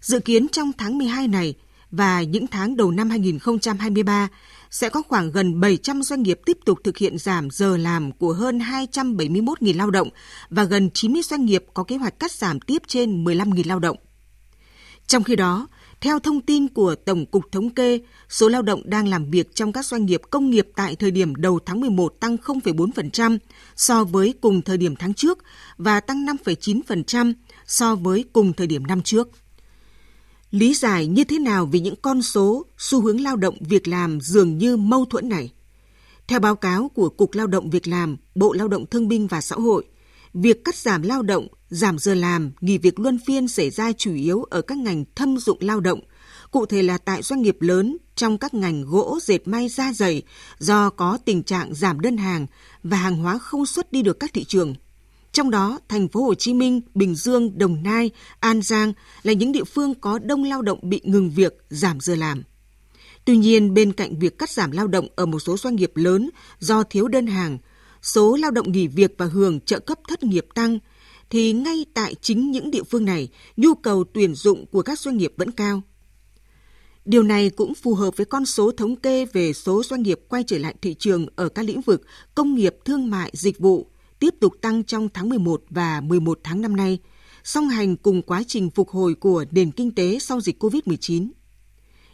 Dự 0.00 0.20
kiến 0.20 0.48
trong 0.48 0.72
tháng 0.78 0.98
12 0.98 1.28
này 1.28 1.54
và 1.92 2.22
những 2.22 2.46
tháng 2.46 2.76
đầu 2.76 2.90
năm 2.90 3.10
2023 3.10 4.28
sẽ 4.70 4.88
có 4.88 5.02
khoảng 5.08 5.30
gần 5.30 5.60
700 5.60 6.02
doanh 6.02 6.22
nghiệp 6.22 6.40
tiếp 6.46 6.58
tục 6.64 6.78
thực 6.84 6.98
hiện 6.98 7.18
giảm 7.18 7.50
giờ 7.50 7.76
làm 7.76 8.12
của 8.12 8.32
hơn 8.32 8.58
271.000 8.58 9.76
lao 9.76 9.90
động 9.90 10.08
và 10.50 10.64
gần 10.64 10.90
90 10.90 11.22
doanh 11.22 11.44
nghiệp 11.44 11.64
có 11.74 11.84
kế 11.84 11.96
hoạch 11.96 12.18
cắt 12.18 12.32
giảm 12.32 12.60
tiếp 12.60 12.82
trên 12.86 13.24
15.000 13.24 13.62
lao 13.66 13.78
động. 13.78 13.96
Trong 15.06 15.22
khi 15.22 15.36
đó, 15.36 15.66
theo 16.00 16.18
thông 16.18 16.40
tin 16.40 16.68
của 16.68 16.94
Tổng 16.94 17.26
cục 17.26 17.52
Thống 17.52 17.70
kê, 17.70 18.00
số 18.28 18.48
lao 18.48 18.62
động 18.62 18.82
đang 18.84 19.08
làm 19.08 19.30
việc 19.30 19.54
trong 19.54 19.72
các 19.72 19.86
doanh 19.86 20.06
nghiệp 20.06 20.20
công 20.30 20.50
nghiệp 20.50 20.68
tại 20.76 20.96
thời 20.96 21.10
điểm 21.10 21.34
đầu 21.34 21.58
tháng 21.66 21.80
11 21.80 22.14
tăng 22.20 22.36
0,4% 22.36 23.38
so 23.76 24.04
với 24.04 24.34
cùng 24.40 24.62
thời 24.62 24.76
điểm 24.76 24.96
tháng 24.96 25.14
trước 25.14 25.38
và 25.76 26.00
tăng 26.00 26.26
5,9% 26.26 27.32
so 27.66 27.94
với 27.94 28.24
cùng 28.32 28.52
thời 28.52 28.66
điểm 28.66 28.86
năm 28.86 29.02
trước. 29.02 29.28
Lý 30.52 30.74
giải 30.74 31.06
như 31.06 31.24
thế 31.24 31.38
nào 31.38 31.66
về 31.66 31.80
những 31.80 31.94
con 32.02 32.22
số, 32.22 32.66
xu 32.78 33.00
hướng 33.00 33.20
lao 33.20 33.36
động 33.36 33.56
việc 33.60 33.88
làm 33.88 34.20
dường 34.20 34.58
như 34.58 34.76
mâu 34.76 35.04
thuẫn 35.04 35.28
này? 35.28 35.52
Theo 36.28 36.40
báo 36.40 36.56
cáo 36.56 36.88
của 36.94 37.08
Cục 37.08 37.34
Lao 37.34 37.46
động 37.46 37.70
Việc 37.70 37.88
làm, 37.88 38.16
Bộ 38.34 38.52
Lao 38.52 38.68
động 38.68 38.86
Thương 38.86 39.08
binh 39.08 39.26
và 39.26 39.40
Xã 39.40 39.56
hội, 39.56 39.84
việc 40.34 40.64
cắt 40.64 40.74
giảm 40.74 41.02
lao 41.02 41.22
động, 41.22 41.48
giảm 41.68 41.98
giờ 41.98 42.14
làm, 42.14 42.52
nghỉ 42.60 42.78
việc 42.78 43.00
luân 43.00 43.18
phiên 43.26 43.48
xảy 43.48 43.70
ra 43.70 43.92
chủ 43.92 44.14
yếu 44.14 44.42
ở 44.42 44.62
các 44.62 44.78
ngành 44.78 45.04
thâm 45.14 45.38
dụng 45.38 45.58
lao 45.60 45.80
động, 45.80 46.00
cụ 46.50 46.66
thể 46.66 46.82
là 46.82 46.98
tại 46.98 47.22
doanh 47.22 47.42
nghiệp 47.42 47.56
lớn 47.60 47.96
trong 48.14 48.38
các 48.38 48.54
ngành 48.54 48.82
gỗ, 48.82 49.18
dệt 49.22 49.48
may, 49.48 49.68
da 49.68 49.92
dày 49.92 50.22
do 50.58 50.90
có 50.90 51.18
tình 51.24 51.42
trạng 51.42 51.74
giảm 51.74 52.00
đơn 52.00 52.16
hàng 52.16 52.46
và 52.82 52.96
hàng 52.96 53.16
hóa 53.16 53.38
không 53.38 53.66
xuất 53.66 53.92
đi 53.92 54.02
được 54.02 54.20
các 54.20 54.32
thị 54.32 54.44
trường. 54.44 54.74
Trong 55.32 55.50
đó, 55.50 55.80
thành 55.88 56.08
phố 56.08 56.22
Hồ 56.22 56.34
Chí 56.34 56.54
Minh, 56.54 56.80
Bình 56.94 57.14
Dương, 57.14 57.58
Đồng 57.58 57.82
Nai, 57.82 58.10
An 58.40 58.62
Giang 58.62 58.92
là 59.22 59.32
những 59.32 59.52
địa 59.52 59.64
phương 59.64 59.94
có 59.94 60.18
đông 60.18 60.44
lao 60.44 60.62
động 60.62 60.78
bị 60.82 61.00
ngừng 61.04 61.30
việc, 61.30 61.64
giảm 61.70 62.00
giờ 62.00 62.14
làm. 62.14 62.42
Tuy 63.24 63.36
nhiên, 63.36 63.74
bên 63.74 63.92
cạnh 63.92 64.18
việc 64.18 64.38
cắt 64.38 64.50
giảm 64.50 64.70
lao 64.70 64.86
động 64.86 65.08
ở 65.16 65.26
một 65.26 65.38
số 65.38 65.56
doanh 65.56 65.76
nghiệp 65.76 65.92
lớn 65.94 66.30
do 66.58 66.82
thiếu 66.82 67.08
đơn 67.08 67.26
hàng, 67.26 67.58
số 68.02 68.36
lao 68.36 68.50
động 68.50 68.72
nghỉ 68.72 68.86
việc 68.86 69.14
và 69.18 69.26
hưởng 69.26 69.60
trợ 69.60 69.78
cấp 69.78 69.98
thất 70.08 70.22
nghiệp 70.22 70.46
tăng, 70.54 70.78
thì 71.30 71.52
ngay 71.52 71.86
tại 71.94 72.14
chính 72.20 72.50
những 72.50 72.70
địa 72.70 72.82
phương 72.82 73.04
này, 73.04 73.28
nhu 73.56 73.74
cầu 73.74 74.04
tuyển 74.12 74.34
dụng 74.34 74.66
của 74.66 74.82
các 74.82 74.98
doanh 74.98 75.16
nghiệp 75.16 75.32
vẫn 75.36 75.50
cao. 75.50 75.82
Điều 77.04 77.22
này 77.22 77.50
cũng 77.50 77.74
phù 77.74 77.94
hợp 77.94 78.16
với 78.16 78.26
con 78.26 78.46
số 78.46 78.72
thống 78.72 78.96
kê 78.96 79.24
về 79.24 79.52
số 79.52 79.82
doanh 79.82 80.02
nghiệp 80.02 80.20
quay 80.28 80.44
trở 80.46 80.58
lại 80.58 80.74
thị 80.82 80.94
trường 80.94 81.26
ở 81.36 81.48
các 81.48 81.62
lĩnh 81.62 81.80
vực 81.80 82.02
công 82.34 82.54
nghiệp, 82.54 82.76
thương 82.84 83.10
mại, 83.10 83.30
dịch 83.34 83.58
vụ, 83.58 83.86
tiếp 84.22 84.34
tục 84.40 84.54
tăng 84.60 84.84
trong 84.84 85.08
tháng 85.14 85.28
11 85.28 85.62
và 85.70 86.00
11 86.00 86.40
tháng 86.44 86.60
năm 86.60 86.76
nay, 86.76 86.98
song 87.44 87.68
hành 87.68 87.96
cùng 87.96 88.22
quá 88.22 88.42
trình 88.46 88.70
phục 88.70 88.90
hồi 88.90 89.14
của 89.14 89.44
nền 89.50 89.70
kinh 89.70 89.94
tế 89.94 90.18
sau 90.18 90.40
dịch 90.40 90.62
COVID-19. 90.64 91.28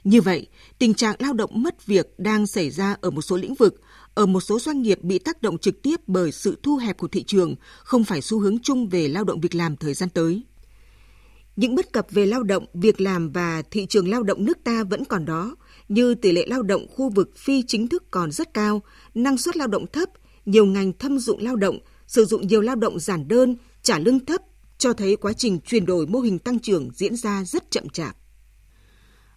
Như 0.04 0.20
vậy, 0.20 0.46
tình 0.78 0.94
trạng 0.94 1.16
lao 1.18 1.32
động 1.32 1.62
mất 1.62 1.86
việc 1.86 2.18
đang 2.18 2.46
xảy 2.46 2.70
ra 2.70 2.96
ở 3.00 3.10
một 3.10 3.22
số 3.22 3.36
lĩnh 3.36 3.54
vực, 3.54 3.80
ở 4.14 4.26
một 4.26 4.40
số 4.40 4.58
doanh 4.58 4.82
nghiệp 4.82 4.98
bị 5.02 5.18
tác 5.18 5.42
động 5.42 5.58
trực 5.58 5.82
tiếp 5.82 6.00
bởi 6.06 6.32
sự 6.32 6.58
thu 6.62 6.76
hẹp 6.76 6.98
của 6.98 7.08
thị 7.08 7.22
trường, 7.22 7.54
không 7.78 8.04
phải 8.04 8.20
xu 8.20 8.40
hướng 8.40 8.58
chung 8.58 8.88
về 8.88 9.08
lao 9.08 9.24
động 9.24 9.40
việc 9.40 9.54
làm 9.54 9.76
thời 9.76 9.94
gian 9.94 10.08
tới. 10.08 10.42
Những 11.56 11.74
bất 11.74 11.92
cập 11.92 12.06
về 12.10 12.26
lao 12.26 12.42
động, 12.42 12.66
việc 12.74 13.00
làm 13.00 13.30
và 13.30 13.62
thị 13.70 13.86
trường 13.86 14.08
lao 14.08 14.22
động 14.22 14.44
nước 14.44 14.58
ta 14.64 14.84
vẫn 14.84 15.04
còn 15.04 15.24
đó, 15.24 15.56
như 15.88 16.14
tỷ 16.14 16.32
lệ 16.32 16.46
lao 16.46 16.62
động 16.62 16.86
khu 16.88 17.10
vực 17.10 17.36
phi 17.36 17.62
chính 17.62 17.88
thức 17.88 18.04
còn 18.10 18.30
rất 18.32 18.54
cao, 18.54 18.82
năng 19.14 19.38
suất 19.38 19.56
lao 19.56 19.68
động 19.68 19.86
thấp, 19.92 20.08
nhiều 20.46 20.66
ngành 20.66 20.92
thâm 20.92 21.18
dụng 21.18 21.42
lao 21.42 21.56
động, 21.56 21.78
sử 22.08 22.24
dụng 22.24 22.46
nhiều 22.46 22.60
lao 22.60 22.76
động 22.76 22.98
giản 22.98 23.28
đơn, 23.28 23.56
trả 23.82 23.98
lương 23.98 24.24
thấp, 24.24 24.42
cho 24.78 24.92
thấy 24.92 25.16
quá 25.16 25.32
trình 25.32 25.60
chuyển 25.60 25.86
đổi 25.86 26.06
mô 26.06 26.20
hình 26.20 26.38
tăng 26.38 26.58
trưởng 26.58 26.90
diễn 26.94 27.16
ra 27.16 27.44
rất 27.44 27.70
chậm 27.70 27.88
chạp. 27.88 28.16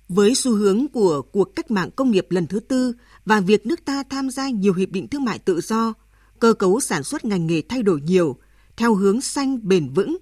Với 0.10 0.36
xu 0.36 0.56
hướng 0.56 0.88
của 0.88 1.22
cuộc 1.22 1.56
cách 1.56 1.72
mạng 1.72 1.90
công 1.96 2.12
nghiệp 2.12 2.28
lần 2.30 2.48
thứ 2.48 2.60
tư 2.60 2.94
và 3.26 3.40
việc 3.40 3.66
nước 3.66 3.86
ta 3.86 4.04
tham 4.10 4.30
gia 4.30 4.50
nhiều 4.50 4.74
hiệp 4.74 4.90
định 4.90 5.08
thương 5.08 5.26
mại 5.26 5.40
tự 5.40 5.62
do, 5.62 5.94
cơ 6.40 6.54
cấu 6.54 6.80
sản 6.80 7.04
xuất 7.04 7.26
ngành 7.26 7.48
nghề 7.48 7.62
thay 7.62 7.84
đổi 7.84 8.02
nhiều, 8.02 8.38
theo 8.78 8.96
hướng 8.96 9.22
xanh 9.22 9.68
bền 9.68 9.90
vững, 9.90 10.18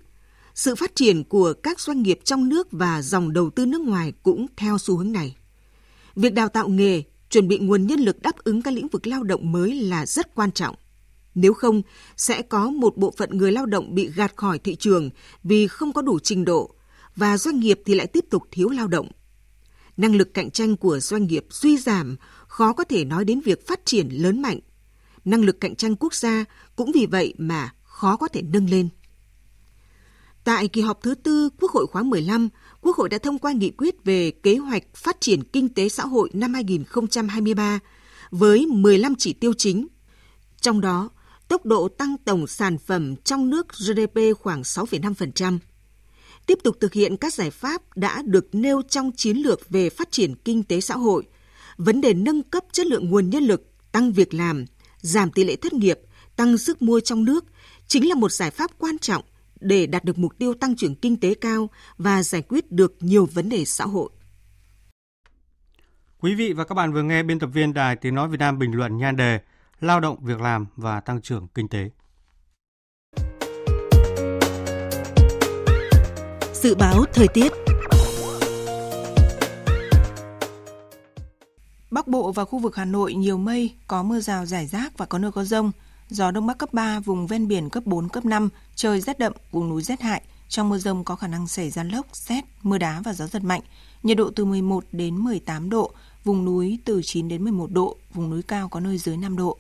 sự 0.56 0.76
phát 0.76 0.96
triển 0.96 1.24
của 1.24 1.54
các 1.54 1.80
doanh 1.80 2.02
nghiệp 2.02 2.20
trong 2.24 2.50
nước 2.50 2.68
và 2.72 3.02
dòng 3.02 3.34
đầu 3.34 3.50
tư 3.50 3.66
nước 3.66 3.82
ngoài 3.82 4.14
cũng 4.24 4.46
theo 4.58 4.78
xu 4.78 4.98
hướng 4.98 5.12
này. 5.12 5.36
Việc 6.16 6.34
đào 6.34 6.50
tạo 6.50 6.70
nghề, 6.70 7.04
chuẩn 7.30 7.48
bị 7.48 7.58
nguồn 7.58 7.88
nhân 7.88 8.00
lực 8.00 8.22
đáp 8.22 8.38
ứng 8.38 8.62
các 8.62 8.74
lĩnh 8.74 8.88
vực 8.88 9.08
lao 9.08 9.24
động 9.24 9.52
mới 9.52 9.74
là 9.74 10.06
rất 10.06 10.36
quan 10.36 10.52
trọng. 10.52 10.76
Nếu 11.42 11.54
không, 11.54 11.82
sẽ 12.18 12.42
có 12.42 12.70
một 12.70 12.98
bộ 12.98 13.14
phận 13.18 13.38
người 13.38 13.52
lao 13.52 13.66
động 13.66 13.96
bị 13.96 14.10
gạt 14.16 14.36
khỏi 14.36 14.60
thị 14.60 14.76
trường 14.76 15.10
vì 15.44 15.68
không 15.68 15.94
có 15.94 16.02
đủ 16.02 16.20
trình 16.20 16.46
độ 16.46 16.76
và 17.16 17.38
doanh 17.38 17.60
nghiệp 17.60 17.82
thì 17.86 17.96
lại 17.96 18.08
tiếp 18.08 18.26
tục 18.30 18.44
thiếu 18.52 18.70
lao 18.70 18.88
động. 18.88 19.12
Năng 19.98 20.16
lực 20.16 20.34
cạnh 20.34 20.52
tranh 20.52 20.78
của 20.78 21.00
doanh 21.00 21.28
nghiệp 21.28 21.46
suy 21.50 21.78
giảm, 21.78 22.16
khó 22.48 22.74
có 22.74 22.84
thể 22.84 23.06
nói 23.06 23.26
đến 23.26 23.40
việc 23.40 23.68
phát 23.68 23.86
triển 23.86 24.10
lớn 24.12 24.42
mạnh. 24.42 24.60
Năng 25.26 25.42
lực 25.42 25.62
cạnh 25.62 25.76
tranh 25.76 25.96
quốc 25.96 26.14
gia 26.14 26.46
cũng 26.76 26.92
vì 26.92 27.06
vậy 27.06 27.34
mà 27.38 27.74
khó 27.84 28.16
có 28.16 28.28
thể 28.28 28.42
nâng 28.42 28.70
lên. 28.70 28.90
Tại 30.44 30.68
kỳ 30.68 30.82
họp 30.82 31.02
thứ 31.02 31.16
tư 31.16 31.50
Quốc 31.60 31.72
hội 31.72 31.88
khóa 31.88 32.04
15, 32.04 32.50
Quốc 32.82 32.98
hội 32.98 33.10
đã 33.10 33.18
thông 33.18 33.40
qua 33.40 33.52
nghị 33.52 33.70
quyết 33.70 34.04
về 34.06 34.32
kế 34.32 34.58
hoạch 34.58 34.84
phát 34.96 35.22
triển 35.22 35.44
kinh 35.44 35.70
tế 35.74 35.90
xã 35.90 36.06
hội 36.06 36.30
năm 36.34 36.54
2023 36.54 37.80
với 38.32 38.66
15 38.66 39.16
chỉ 39.16 39.34
tiêu 39.34 39.54
chính. 39.58 39.88
Trong 40.62 40.82
đó, 40.82 41.10
tốc 41.50 41.66
độ 41.66 41.88
tăng 41.88 42.16
tổng 42.26 42.48
sản 42.48 42.78
phẩm 42.78 43.16
trong 43.16 43.50
nước 43.50 43.68
GDP 43.80 44.20
khoảng 44.40 44.62
6,5%. 44.62 45.60
Tiếp 46.46 46.60
tục 46.64 46.78
thực 46.80 46.94
hiện 46.94 47.18
các 47.18 47.34
giải 47.34 47.52
pháp 47.52 47.82
đã 47.98 48.22
được 48.26 48.56
nêu 48.56 48.82
trong 48.82 49.12
chiến 49.16 49.38
lược 49.38 49.70
về 49.70 49.90
phát 49.90 50.12
triển 50.12 50.36
kinh 50.36 50.64
tế 50.64 50.82
xã 50.82 50.96
hội, 50.96 51.24
vấn 51.78 52.02
đề 52.02 52.14
nâng 52.14 52.44
cấp 52.44 52.64
chất 52.72 52.88
lượng 52.88 53.10
nguồn 53.10 53.30
nhân 53.30 53.44
lực, 53.44 53.72
tăng 53.92 54.12
việc 54.12 54.34
làm, 54.34 54.66
giảm 54.98 55.32
tỷ 55.32 55.44
lệ 55.44 55.56
thất 55.56 55.74
nghiệp, 55.74 56.00
tăng 56.36 56.58
sức 56.58 56.82
mua 56.82 57.00
trong 57.00 57.26
nước 57.26 57.46
chính 57.88 58.10
là 58.10 58.16
một 58.16 58.32
giải 58.32 58.52
pháp 58.52 58.72
quan 58.78 58.98
trọng 58.98 59.24
để 59.60 59.88
đạt 59.88 60.04
được 60.04 60.18
mục 60.18 60.38
tiêu 60.38 60.54
tăng 60.54 60.76
trưởng 60.76 60.96
kinh 60.96 61.20
tế 61.20 61.34
cao 61.34 61.70
và 61.98 62.24
giải 62.24 62.42
quyết 62.42 62.72
được 62.72 62.96
nhiều 63.00 63.26
vấn 63.26 63.50
đề 63.50 63.66
xã 63.66 63.86
hội. 63.86 64.10
Quý 66.20 66.36
vị 66.36 66.54
và 66.54 66.64
các 66.64 66.76
bạn 66.76 66.94
vừa 66.94 67.04
nghe 67.04 67.24
biên 67.24 67.40
tập 67.40 67.50
viên 67.54 67.74
Đài 67.74 67.96
Tiếng 67.96 68.16
Nói 68.16 68.30
Việt 68.30 68.40
Nam 68.40 68.60
bình 68.60 68.72
luận 68.72 68.98
nhan 68.98 69.16
đề 69.16 69.40
lao 69.82 70.00
động, 70.00 70.18
việc 70.22 70.42
làm 70.42 70.66
và 70.76 71.00
tăng 71.00 71.22
trưởng 71.22 71.48
kinh 71.56 71.68
tế. 71.68 71.90
Dự 76.54 76.76
báo 76.76 77.06
thời 77.14 77.28
tiết 77.28 77.52
Bắc 81.92 82.08
Bộ 82.08 82.32
và 82.32 82.46
khu 82.46 82.60
vực 82.60 82.76
Hà 82.76 82.86
Nội 82.86 83.14
nhiều 83.14 83.38
mây, 83.38 83.76
có 83.88 84.04
mưa 84.04 84.20
rào 84.20 84.46
rải 84.46 84.68
rác 84.68 84.98
và 84.98 85.06
có 85.06 85.18
nơi 85.18 85.32
có 85.32 85.44
rông. 85.44 85.72
Gió 86.10 86.32
Đông 86.32 86.48
Bắc 86.48 86.58
cấp 86.58 86.74
3, 86.74 87.00
vùng 87.00 87.28
ven 87.28 87.48
biển 87.48 87.70
cấp 87.70 87.86
4, 87.86 88.10
cấp 88.10 88.26
5, 88.26 88.50
trời 88.76 89.02
rét 89.02 89.20
đậm, 89.20 89.34
vùng 89.52 89.70
núi 89.70 89.82
rét 89.82 90.02
hại. 90.02 90.22
Trong 90.48 90.70
mưa 90.70 90.78
rông 90.78 91.04
có 91.04 91.16
khả 91.16 91.28
năng 91.28 91.48
xảy 91.48 91.70
ra 91.70 91.84
lốc, 91.84 92.06
xét, 92.14 92.44
mưa 92.62 92.78
đá 92.78 93.02
và 93.06 93.14
gió 93.14 93.28
giật 93.28 93.44
mạnh. 93.44 93.62
Nhiệt 94.04 94.18
độ 94.18 94.32
từ 94.36 94.46
11 94.46 94.84
đến 94.92 95.18
18 95.18 95.70
độ, 95.70 95.92
vùng 96.24 96.46
núi 96.46 96.80
từ 96.86 97.02
9 97.04 97.28
đến 97.28 97.44
11 97.44 97.72
độ, 97.72 97.98
vùng 98.14 98.30
núi 98.30 98.42
cao 98.44 98.70
có 98.70 98.80
nơi 98.80 98.98
dưới 98.98 99.18
5 99.18 99.38
độ. 99.38 99.58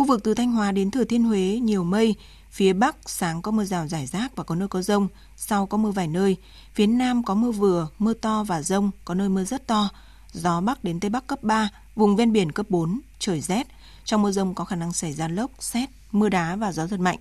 Khu 0.00 0.06
vực 0.06 0.20
từ 0.24 0.34
Thanh 0.34 0.52
Hóa 0.52 0.72
đến 0.72 0.90
Thừa 0.90 1.04
Thiên 1.04 1.24
Huế 1.24 1.58
nhiều 1.62 1.84
mây, 1.84 2.14
phía 2.50 2.72
Bắc 2.72 2.96
sáng 3.06 3.42
có 3.42 3.50
mưa 3.50 3.64
rào 3.64 3.86
rải 3.88 4.06
rác 4.06 4.36
và 4.36 4.44
có 4.44 4.54
nơi 4.54 4.68
có 4.68 4.82
rông, 4.82 5.08
sau 5.36 5.66
có 5.66 5.78
mưa 5.78 5.90
vài 5.90 6.06
nơi, 6.06 6.36
phía 6.74 6.86
Nam 6.86 7.22
có 7.22 7.34
mưa 7.34 7.50
vừa, 7.50 7.88
mưa 7.98 8.14
to 8.14 8.44
và 8.44 8.62
rông, 8.62 8.90
có 9.04 9.14
nơi 9.14 9.28
mưa 9.28 9.44
rất 9.44 9.66
to, 9.66 9.88
gió 10.32 10.60
Bắc 10.60 10.84
đến 10.84 11.00
Tây 11.00 11.10
Bắc 11.10 11.26
cấp 11.26 11.42
3, 11.42 11.68
vùng 11.94 12.16
ven 12.16 12.32
biển 12.32 12.52
cấp 12.52 12.66
4, 12.68 13.00
trời 13.18 13.40
rét, 13.40 13.66
trong 14.04 14.22
mưa 14.22 14.30
rông 14.30 14.54
có 14.54 14.64
khả 14.64 14.76
năng 14.76 14.92
xảy 14.92 15.12
ra 15.12 15.28
lốc, 15.28 15.50
xét, 15.58 15.88
mưa 16.12 16.28
đá 16.28 16.56
và 16.56 16.72
gió 16.72 16.86
giật 16.86 17.00
mạnh. 17.00 17.18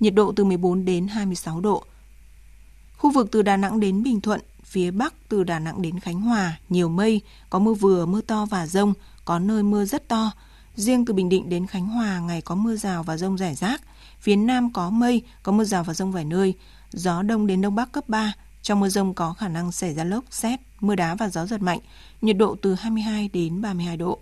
Nhiệt 0.00 0.14
độ 0.14 0.32
từ 0.36 0.44
14 0.44 0.84
đến 0.84 1.08
26 1.08 1.60
độ. 1.60 1.84
Khu 2.96 3.10
vực 3.10 3.28
từ 3.32 3.42
Đà 3.42 3.56
Nẵng 3.56 3.80
đến 3.80 4.02
Bình 4.02 4.20
Thuận, 4.20 4.40
phía 4.64 4.90
Bắc 4.90 5.14
từ 5.28 5.44
Đà 5.44 5.58
Nẵng 5.58 5.82
đến 5.82 6.00
Khánh 6.00 6.20
Hòa, 6.20 6.58
nhiều 6.68 6.88
mây, 6.88 7.20
có 7.50 7.58
mưa 7.58 7.74
vừa, 7.74 8.06
mưa 8.06 8.20
to 8.20 8.46
và 8.46 8.66
rông, 8.66 8.94
có 9.24 9.38
nơi 9.38 9.62
mưa 9.62 9.84
rất 9.84 10.08
to, 10.08 10.32
Riêng 10.76 11.04
từ 11.04 11.14
Bình 11.14 11.28
Định 11.28 11.48
đến 11.48 11.66
Khánh 11.66 11.86
Hòa 11.86 12.18
ngày 12.18 12.40
có 12.40 12.54
mưa 12.54 12.76
rào 12.76 13.02
và 13.02 13.16
rông 13.16 13.38
rải 13.38 13.54
rác. 13.54 13.82
Phía 14.20 14.36
Nam 14.36 14.72
có 14.72 14.90
mây, 14.90 15.22
có 15.42 15.52
mưa 15.52 15.64
rào 15.64 15.84
và 15.84 15.94
rông 15.94 16.12
vài 16.12 16.24
nơi. 16.24 16.54
Gió 16.92 17.22
Đông 17.22 17.46
đến 17.46 17.60
Đông 17.60 17.74
Bắc 17.74 17.92
cấp 17.92 18.08
3. 18.08 18.32
Trong 18.62 18.80
mưa 18.80 18.88
rông 18.88 19.14
có 19.14 19.32
khả 19.32 19.48
năng 19.48 19.72
xảy 19.72 19.94
ra 19.94 20.04
lốc, 20.04 20.24
xét, 20.30 20.60
mưa 20.80 20.94
đá 20.94 21.14
và 21.14 21.28
gió 21.28 21.46
giật 21.46 21.62
mạnh. 21.62 21.78
Nhiệt 22.22 22.36
độ 22.36 22.56
từ 22.62 22.74
22 22.74 23.30
đến 23.32 23.60
32 23.60 23.96
độ. 23.96 24.18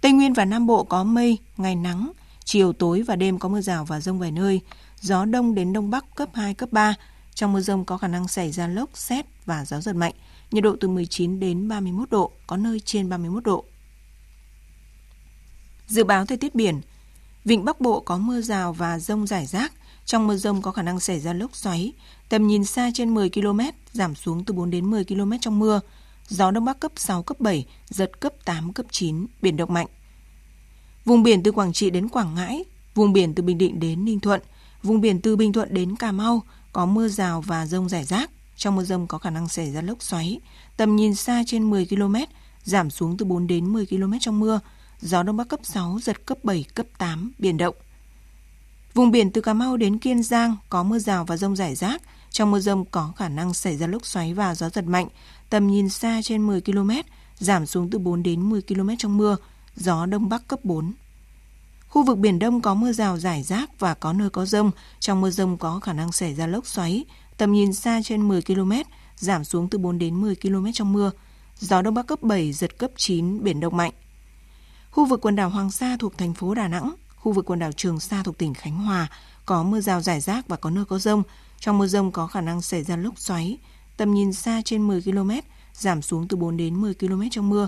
Tây 0.00 0.12
Nguyên 0.12 0.32
và 0.32 0.44
Nam 0.44 0.66
Bộ 0.66 0.84
có 0.84 1.04
mây, 1.04 1.38
ngày 1.56 1.76
nắng. 1.76 2.12
Chiều 2.44 2.72
tối 2.72 3.02
và 3.02 3.16
đêm 3.16 3.38
có 3.38 3.48
mưa 3.48 3.60
rào 3.60 3.84
và 3.84 4.00
rông 4.00 4.18
vài 4.18 4.32
nơi. 4.32 4.60
Gió 5.00 5.24
Đông 5.24 5.54
đến 5.54 5.72
Đông 5.72 5.90
Bắc 5.90 6.14
cấp 6.14 6.28
2, 6.34 6.54
cấp 6.54 6.68
3. 6.72 6.94
Trong 7.34 7.52
mưa 7.52 7.60
rông 7.60 7.84
có 7.84 7.98
khả 7.98 8.08
năng 8.08 8.28
xảy 8.28 8.52
ra 8.52 8.66
lốc, 8.66 8.90
xét 8.94 9.26
và 9.46 9.64
gió 9.64 9.80
giật 9.80 9.96
mạnh. 9.96 10.14
Nhiệt 10.50 10.64
độ 10.64 10.76
từ 10.80 10.88
19 10.88 11.40
đến 11.40 11.68
31 11.68 12.10
độ, 12.10 12.30
có 12.46 12.56
nơi 12.56 12.80
trên 12.80 13.08
31 13.08 13.44
độ. 13.44 13.64
Dự 15.90 16.04
báo 16.04 16.26
thời 16.26 16.38
tiết 16.38 16.54
biển, 16.54 16.80
Vịnh 17.44 17.64
Bắc 17.64 17.80
Bộ 17.80 18.00
có 18.00 18.18
mưa 18.18 18.40
rào 18.40 18.72
và 18.72 18.98
rông 18.98 19.26
rải 19.26 19.46
rác. 19.46 19.72
Trong 20.04 20.26
mưa 20.26 20.36
rông 20.36 20.62
có 20.62 20.72
khả 20.72 20.82
năng 20.82 21.00
xảy 21.00 21.20
ra 21.20 21.32
lốc 21.32 21.56
xoáy. 21.56 21.92
Tầm 22.28 22.46
nhìn 22.46 22.64
xa 22.64 22.90
trên 22.94 23.14
10 23.14 23.30
km, 23.30 23.60
giảm 23.92 24.14
xuống 24.14 24.44
từ 24.44 24.54
4 24.54 24.70
đến 24.70 24.90
10 24.90 25.04
km 25.04 25.32
trong 25.40 25.58
mưa. 25.58 25.80
Gió 26.28 26.50
Đông 26.50 26.64
Bắc 26.64 26.80
cấp 26.80 26.92
6, 26.96 27.22
cấp 27.22 27.40
7, 27.40 27.66
giật 27.88 28.20
cấp 28.20 28.32
8, 28.44 28.72
cấp 28.72 28.86
9, 28.90 29.26
biển 29.42 29.56
động 29.56 29.72
mạnh. 29.72 29.86
Vùng 31.04 31.22
biển 31.22 31.42
từ 31.42 31.52
Quảng 31.52 31.72
Trị 31.72 31.90
đến 31.90 32.08
Quảng 32.08 32.34
Ngãi, 32.34 32.64
vùng 32.94 33.12
biển 33.12 33.34
từ 33.34 33.42
Bình 33.42 33.58
Định 33.58 33.80
đến 33.80 34.04
Ninh 34.04 34.20
Thuận, 34.20 34.40
vùng 34.82 35.00
biển 35.00 35.20
từ 35.20 35.36
Bình 35.36 35.52
Thuận 35.52 35.74
đến 35.74 35.96
Cà 35.96 36.12
Mau 36.12 36.42
có 36.72 36.86
mưa 36.86 37.08
rào 37.08 37.40
và 37.40 37.66
rông 37.66 37.88
rải 37.88 38.04
rác. 38.04 38.30
Trong 38.56 38.76
mưa 38.76 38.84
rông 38.84 39.06
có 39.06 39.18
khả 39.18 39.30
năng 39.30 39.48
xảy 39.48 39.72
ra 39.72 39.82
lốc 39.82 40.02
xoáy. 40.02 40.40
Tầm 40.76 40.96
nhìn 40.96 41.14
xa 41.14 41.42
trên 41.46 41.70
10 41.70 41.86
km, 41.86 42.16
giảm 42.64 42.90
xuống 42.90 43.16
từ 43.16 43.24
4 43.26 43.46
đến 43.46 43.72
10 43.72 43.86
km 43.86 44.12
trong 44.20 44.40
mưa 44.40 44.60
gió 45.00 45.22
Đông 45.22 45.36
Bắc 45.36 45.48
cấp 45.48 45.60
6, 45.62 45.98
giật 46.02 46.26
cấp 46.26 46.38
7, 46.42 46.64
cấp 46.74 46.86
8, 46.98 47.32
biển 47.38 47.56
động. 47.56 47.74
Vùng 48.94 49.10
biển 49.10 49.30
từ 49.30 49.40
Cà 49.40 49.54
Mau 49.54 49.76
đến 49.76 49.98
Kiên 49.98 50.22
Giang 50.22 50.56
có 50.68 50.82
mưa 50.82 50.98
rào 50.98 51.24
và 51.24 51.36
rông 51.36 51.56
rải 51.56 51.74
rác. 51.74 52.02
Trong 52.30 52.50
mưa 52.50 52.60
rông 52.60 52.84
có 52.84 53.12
khả 53.16 53.28
năng 53.28 53.54
xảy 53.54 53.76
ra 53.76 53.86
lốc 53.86 54.06
xoáy 54.06 54.34
và 54.34 54.54
gió 54.54 54.68
giật 54.68 54.84
mạnh. 54.84 55.08
Tầm 55.50 55.66
nhìn 55.66 55.88
xa 55.88 56.20
trên 56.22 56.46
10 56.46 56.60
km, 56.60 56.90
giảm 57.38 57.66
xuống 57.66 57.90
từ 57.90 57.98
4 57.98 58.22
đến 58.22 58.50
10 58.50 58.62
km 58.62 58.90
trong 58.98 59.16
mưa, 59.16 59.36
gió 59.76 60.06
Đông 60.06 60.28
Bắc 60.28 60.48
cấp 60.48 60.64
4. 60.64 60.92
Khu 61.88 62.04
vực 62.04 62.18
Biển 62.18 62.38
Đông 62.38 62.60
có 62.60 62.74
mưa 62.74 62.92
rào 62.92 63.18
rải 63.18 63.42
rác 63.42 63.78
và 63.78 63.94
có 63.94 64.12
nơi 64.12 64.30
có 64.30 64.46
rông. 64.46 64.70
Trong 65.00 65.20
mưa 65.20 65.30
rông 65.30 65.58
có 65.58 65.80
khả 65.80 65.92
năng 65.92 66.12
xảy 66.12 66.34
ra 66.34 66.46
lốc 66.46 66.66
xoáy. 66.66 67.04
Tầm 67.36 67.52
nhìn 67.52 67.72
xa 67.72 68.00
trên 68.04 68.28
10 68.28 68.42
km, 68.42 68.72
giảm 69.16 69.44
xuống 69.44 69.68
từ 69.68 69.78
4 69.78 69.98
đến 69.98 70.20
10 70.20 70.36
km 70.36 70.66
trong 70.74 70.92
mưa. 70.92 71.10
Gió 71.58 71.82
Đông 71.82 71.94
Bắc 71.94 72.06
cấp 72.06 72.22
7, 72.22 72.52
giật 72.52 72.78
cấp 72.78 72.90
9, 72.96 73.44
biển 73.44 73.60
động 73.60 73.76
mạnh. 73.76 73.92
Khu 74.90 75.06
vực 75.06 75.20
quần 75.20 75.36
đảo 75.36 75.50
Hoàng 75.50 75.70
Sa 75.70 75.96
thuộc 75.98 76.18
thành 76.18 76.34
phố 76.34 76.54
Đà 76.54 76.68
Nẵng, 76.68 76.94
khu 77.16 77.32
vực 77.32 77.44
quần 77.50 77.58
đảo 77.58 77.72
Trường 77.72 78.00
Sa 78.00 78.22
thuộc 78.22 78.38
tỉnh 78.38 78.54
Khánh 78.54 78.76
Hòa 78.76 79.08
có 79.46 79.62
mưa 79.62 79.80
rào 79.80 80.00
rải 80.00 80.20
rác 80.20 80.48
và 80.48 80.56
có 80.56 80.70
nơi 80.70 80.84
có 80.84 80.98
rông. 80.98 81.22
Trong 81.60 81.78
mưa 81.78 81.86
rông 81.86 82.12
có 82.12 82.26
khả 82.26 82.40
năng 82.40 82.62
xảy 82.62 82.82
ra 82.82 82.96
lốc 82.96 83.18
xoáy, 83.18 83.58
tầm 83.96 84.14
nhìn 84.14 84.32
xa 84.32 84.62
trên 84.64 84.88
10 84.88 85.02
km, 85.02 85.30
giảm 85.72 86.02
xuống 86.02 86.28
từ 86.28 86.36
4 86.36 86.56
đến 86.56 86.80
10 86.80 86.94
km 86.94 87.22
trong 87.30 87.50
mưa. 87.50 87.66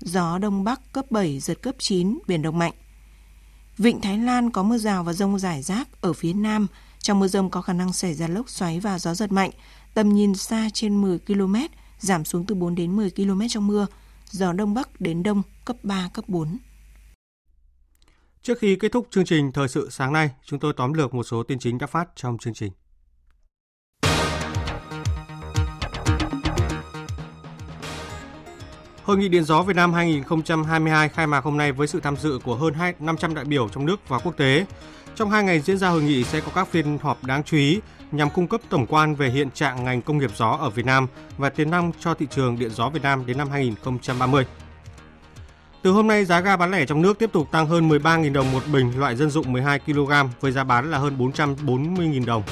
Gió 0.00 0.38
Đông 0.38 0.64
Bắc 0.64 0.92
cấp 0.92 1.10
7, 1.10 1.40
giật 1.40 1.62
cấp 1.62 1.74
9, 1.78 2.18
biển 2.26 2.42
động 2.42 2.58
mạnh. 2.58 2.72
Vịnh 3.78 4.00
Thái 4.00 4.18
Lan 4.18 4.50
có 4.50 4.62
mưa 4.62 4.78
rào 4.78 5.04
và 5.04 5.12
rông 5.12 5.38
rải 5.38 5.62
rác 5.62 5.88
ở 6.00 6.12
phía 6.12 6.32
Nam. 6.32 6.66
Trong 6.98 7.18
mưa 7.18 7.28
rông 7.28 7.50
có 7.50 7.62
khả 7.62 7.72
năng 7.72 7.92
xảy 7.92 8.14
ra 8.14 8.28
lốc 8.28 8.50
xoáy 8.50 8.80
và 8.80 8.98
gió 8.98 9.14
giật 9.14 9.32
mạnh. 9.32 9.50
Tầm 9.94 10.14
nhìn 10.14 10.34
xa 10.34 10.68
trên 10.74 11.02
10 11.02 11.18
km, 11.18 11.56
giảm 12.00 12.24
xuống 12.24 12.46
từ 12.46 12.54
4 12.54 12.74
đến 12.74 12.96
10 12.96 13.10
km 13.10 13.40
trong 13.48 13.66
mưa 13.66 13.86
gió 14.30 14.52
Đông 14.52 14.74
Bắc 14.74 15.00
đến 15.00 15.22
Đông 15.22 15.42
cấp 15.64 15.76
3, 15.82 16.10
cấp 16.14 16.24
4. 16.28 16.58
Trước 18.42 18.58
khi 18.58 18.76
kết 18.76 18.92
thúc 18.92 19.06
chương 19.10 19.24
trình 19.24 19.52
Thời 19.52 19.68
sự 19.68 19.88
sáng 19.90 20.12
nay, 20.12 20.30
chúng 20.44 20.58
tôi 20.58 20.72
tóm 20.76 20.92
lược 20.92 21.14
một 21.14 21.22
số 21.22 21.42
tin 21.42 21.58
chính 21.58 21.78
đã 21.78 21.86
phát 21.86 22.08
trong 22.16 22.38
chương 22.38 22.54
trình. 22.54 22.72
Hội 29.02 29.18
nghị 29.18 29.28
Điện 29.28 29.44
gió 29.44 29.62
Việt 29.62 29.76
Nam 29.76 29.92
2022 29.92 31.08
khai 31.08 31.26
mạc 31.26 31.44
hôm 31.44 31.56
nay 31.56 31.72
với 31.72 31.86
sự 31.86 32.00
tham 32.00 32.16
dự 32.16 32.38
của 32.44 32.56
hơn 32.56 32.74
500 33.00 33.34
đại 33.34 33.44
biểu 33.44 33.68
trong 33.68 33.86
nước 33.86 34.08
và 34.08 34.18
quốc 34.18 34.36
tế. 34.36 34.66
Trong 35.14 35.30
hai 35.30 35.44
ngày 35.44 35.60
diễn 35.60 35.78
ra 35.78 35.88
hội 35.88 36.02
nghị 36.02 36.24
sẽ 36.24 36.40
có 36.40 36.52
các 36.54 36.68
phiên 36.68 36.98
họp 36.98 37.24
đáng 37.24 37.42
chú 37.44 37.56
ý 37.56 37.80
nhằm 38.12 38.30
cung 38.30 38.46
cấp 38.46 38.60
tổng 38.68 38.86
quan 38.86 39.14
về 39.14 39.28
hiện 39.28 39.50
trạng 39.50 39.84
ngành 39.84 40.02
công 40.02 40.18
nghiệp 40.18 40.30
gió 40.36 40.50
ở 40.60 40.70
Việt 40.70 40.86
Nam 40.86 41.06
và 41.38 41.48
tiềm 41.48 41.70
năng 41.70 41.92
cho 42.00 42.14
thị 42.14 42.26
trường 42.30 42.58
điện 42.58 42.70
gió 42.70 42.88
Việt 42.88 43.02
Nam 43.02 43.26
đến 43.26 43.38
năm 43.38 43.50
2030. 43.50 44.46
Từ 45.82 45.90
hôm 45.90 46.06
nay, 46.06 46.24
giá 46.24 46.40
ga 46.40 46.56
bán 46.56 46.70
lẻ 46.70 46.86
trong 46.86 47.02
nước 47.02 47.18
tiếp 47.18 47.30
tục 47.32 47.48
tăng 47.52 47.66
hơn 47.66 47.88
13.000 47.88 48.32
đồng 48.32 48.52
một 48.52 48.62
bình 48.72 48.98
loại 48.98 49.16
dân 49.16 49.30
dụng 49.30 49.52
12 49.52 49.78
kg 49.78 50.10
với 50.40 50.52
giá 50.52 50.64
bán 50.64 50.90
là 50.90 50.98
hơn 50.98 51.18
440.000 51.18 52.26
đồng. 52.26 52.42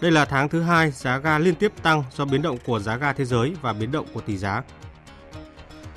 Đây 0.00 0.10
là 0.10 0.24
tháng 0.24 0.48
thứ 0.48 0.62
hai 0.62 0.90
giá 0.90 1.18
ga 1.18 1.38
liên 1.38 1.54
tiếp 1.54 1.72
tăng 1.82 2.04
do 2.16 2.24
biến 2.24 2.42
động 2.42 2.58
của 2.66 2.78
giá 2.78 2.96
ga 2.96 3.12
thế 3.12 3.24
giới 3.24 3.52
và 3.62 3.72
biến 3.72 3.92
động 3.92 4.06
của 4.14 4.20
tỷ 4.20 4.36
giá. 4.36 4.62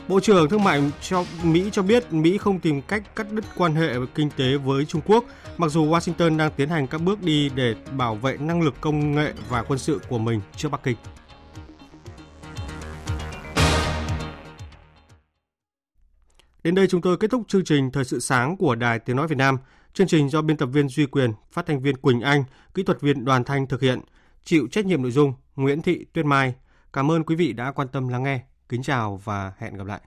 Bộ 0.10 0.20
trưởng 0.20 0.50
Thương 0.50 0.64
mại 0.64 0.92
cho 1.02 1.26
Mỹ 1.44 1.70
cho 1.72 1.82
biết 1.82 2.14
Mỹ 2.14 2.38
không 2.38 2.60
tìm 2.60 2.82
cách 2.82 3.16
cắt 3.16 3.32
đứt 3.32 3.46
quan 3.56 3.76
hệ 3.76 3.94
kinh 4.16 4.30
tế 4.30 4.58
với 4.58 4.86
Trung 4.86 5.02
Quốc, 5.06 5.26
mặc 5.58 5.68
dù 5.68 5.86
Washington 5.86 6.38
đang 6.38 6.52
tiến 6.56 6.70
hành 6.70 6.88
các 6.88 7.02
bước 7.02 7.24
đi 7.24 7.50
để 7.50 7.76
bảo 7.98 8.16
vệ 8.16 8.38
năng 8.38 8.62
lực 8.62 8.74
công 8.82 9.16
nghệ 9.16 9.34
và 9.50 9.64
quân 9.64 9.80
sự 9.80 10.00
của 10.10 10.18
mình 10.18 10.42
trước 10.56 10.70
Bắc 10.70 10.84
Kinh. 10.84 10.98
Đến 16.64 16.76
đây 16.76 16.88
chúng 16.88 17.02
tôi 17.02 17.18
kết 17.18 17.32
thúc 17.32 17.44
chương 17.48 17.64
trình 17.66 17.92
Thời 17.92 18.04
sự 18.04 18.20
sáng 18.20 18.58
của 18.58 18.76
Đài 18.76 19.00
Tiếng 19.00 19.16
Nói 19.16 19.28
Việt 19.28 19.38
Nam. 19.38 19.58
Chương 19.94 20.08
trình 20.08 20.30
do 20.30 20.42
biên 20.42 20.58
tập 20.58 20.66
viên 20.66 20.90
Duy 20.90 21.06
Quyền, 21.06 21.34
phát 21.52 21.66
thanh 21.66 21.82
viên 21.82 21.98
Quỳnh 21.98 22.22
Anh, 22.22 22.44
kỹ 22.74 22.84
thuật 22.84 23.02
viên 23.02 23.26
Đoàn 23.26 23.44
Thanh 23.44 23.68
thực 23.68 23.82
hiện, 23.82 24.00
chịu 24.44 24.68
trách 24.72 24.86
nhiệm 24.86 25.02
nội 25.02 25.12
dung 25.12 25.34
Nguyễn 25.56 25.82
Thị 25.82 26.06
Tuyết 26.14 26.26
Mai. 26.26 26.54
Cảm 26.94 27.12
ơn 27.12 27.24
quý 27.24 27.36
vị 27.36 27.54
đã 27.54 27.72
quan 27.72 27.88
tâm 27.88 28.08
lắng 28.08 28.24
nghe. 28.24 28.49
Kính 28.70 28.84
chào 28.84 29.18
và 29.18 29.54
hẹn 29.58 29.78
gặp 29.78 29.88
lại. 29.88 30.02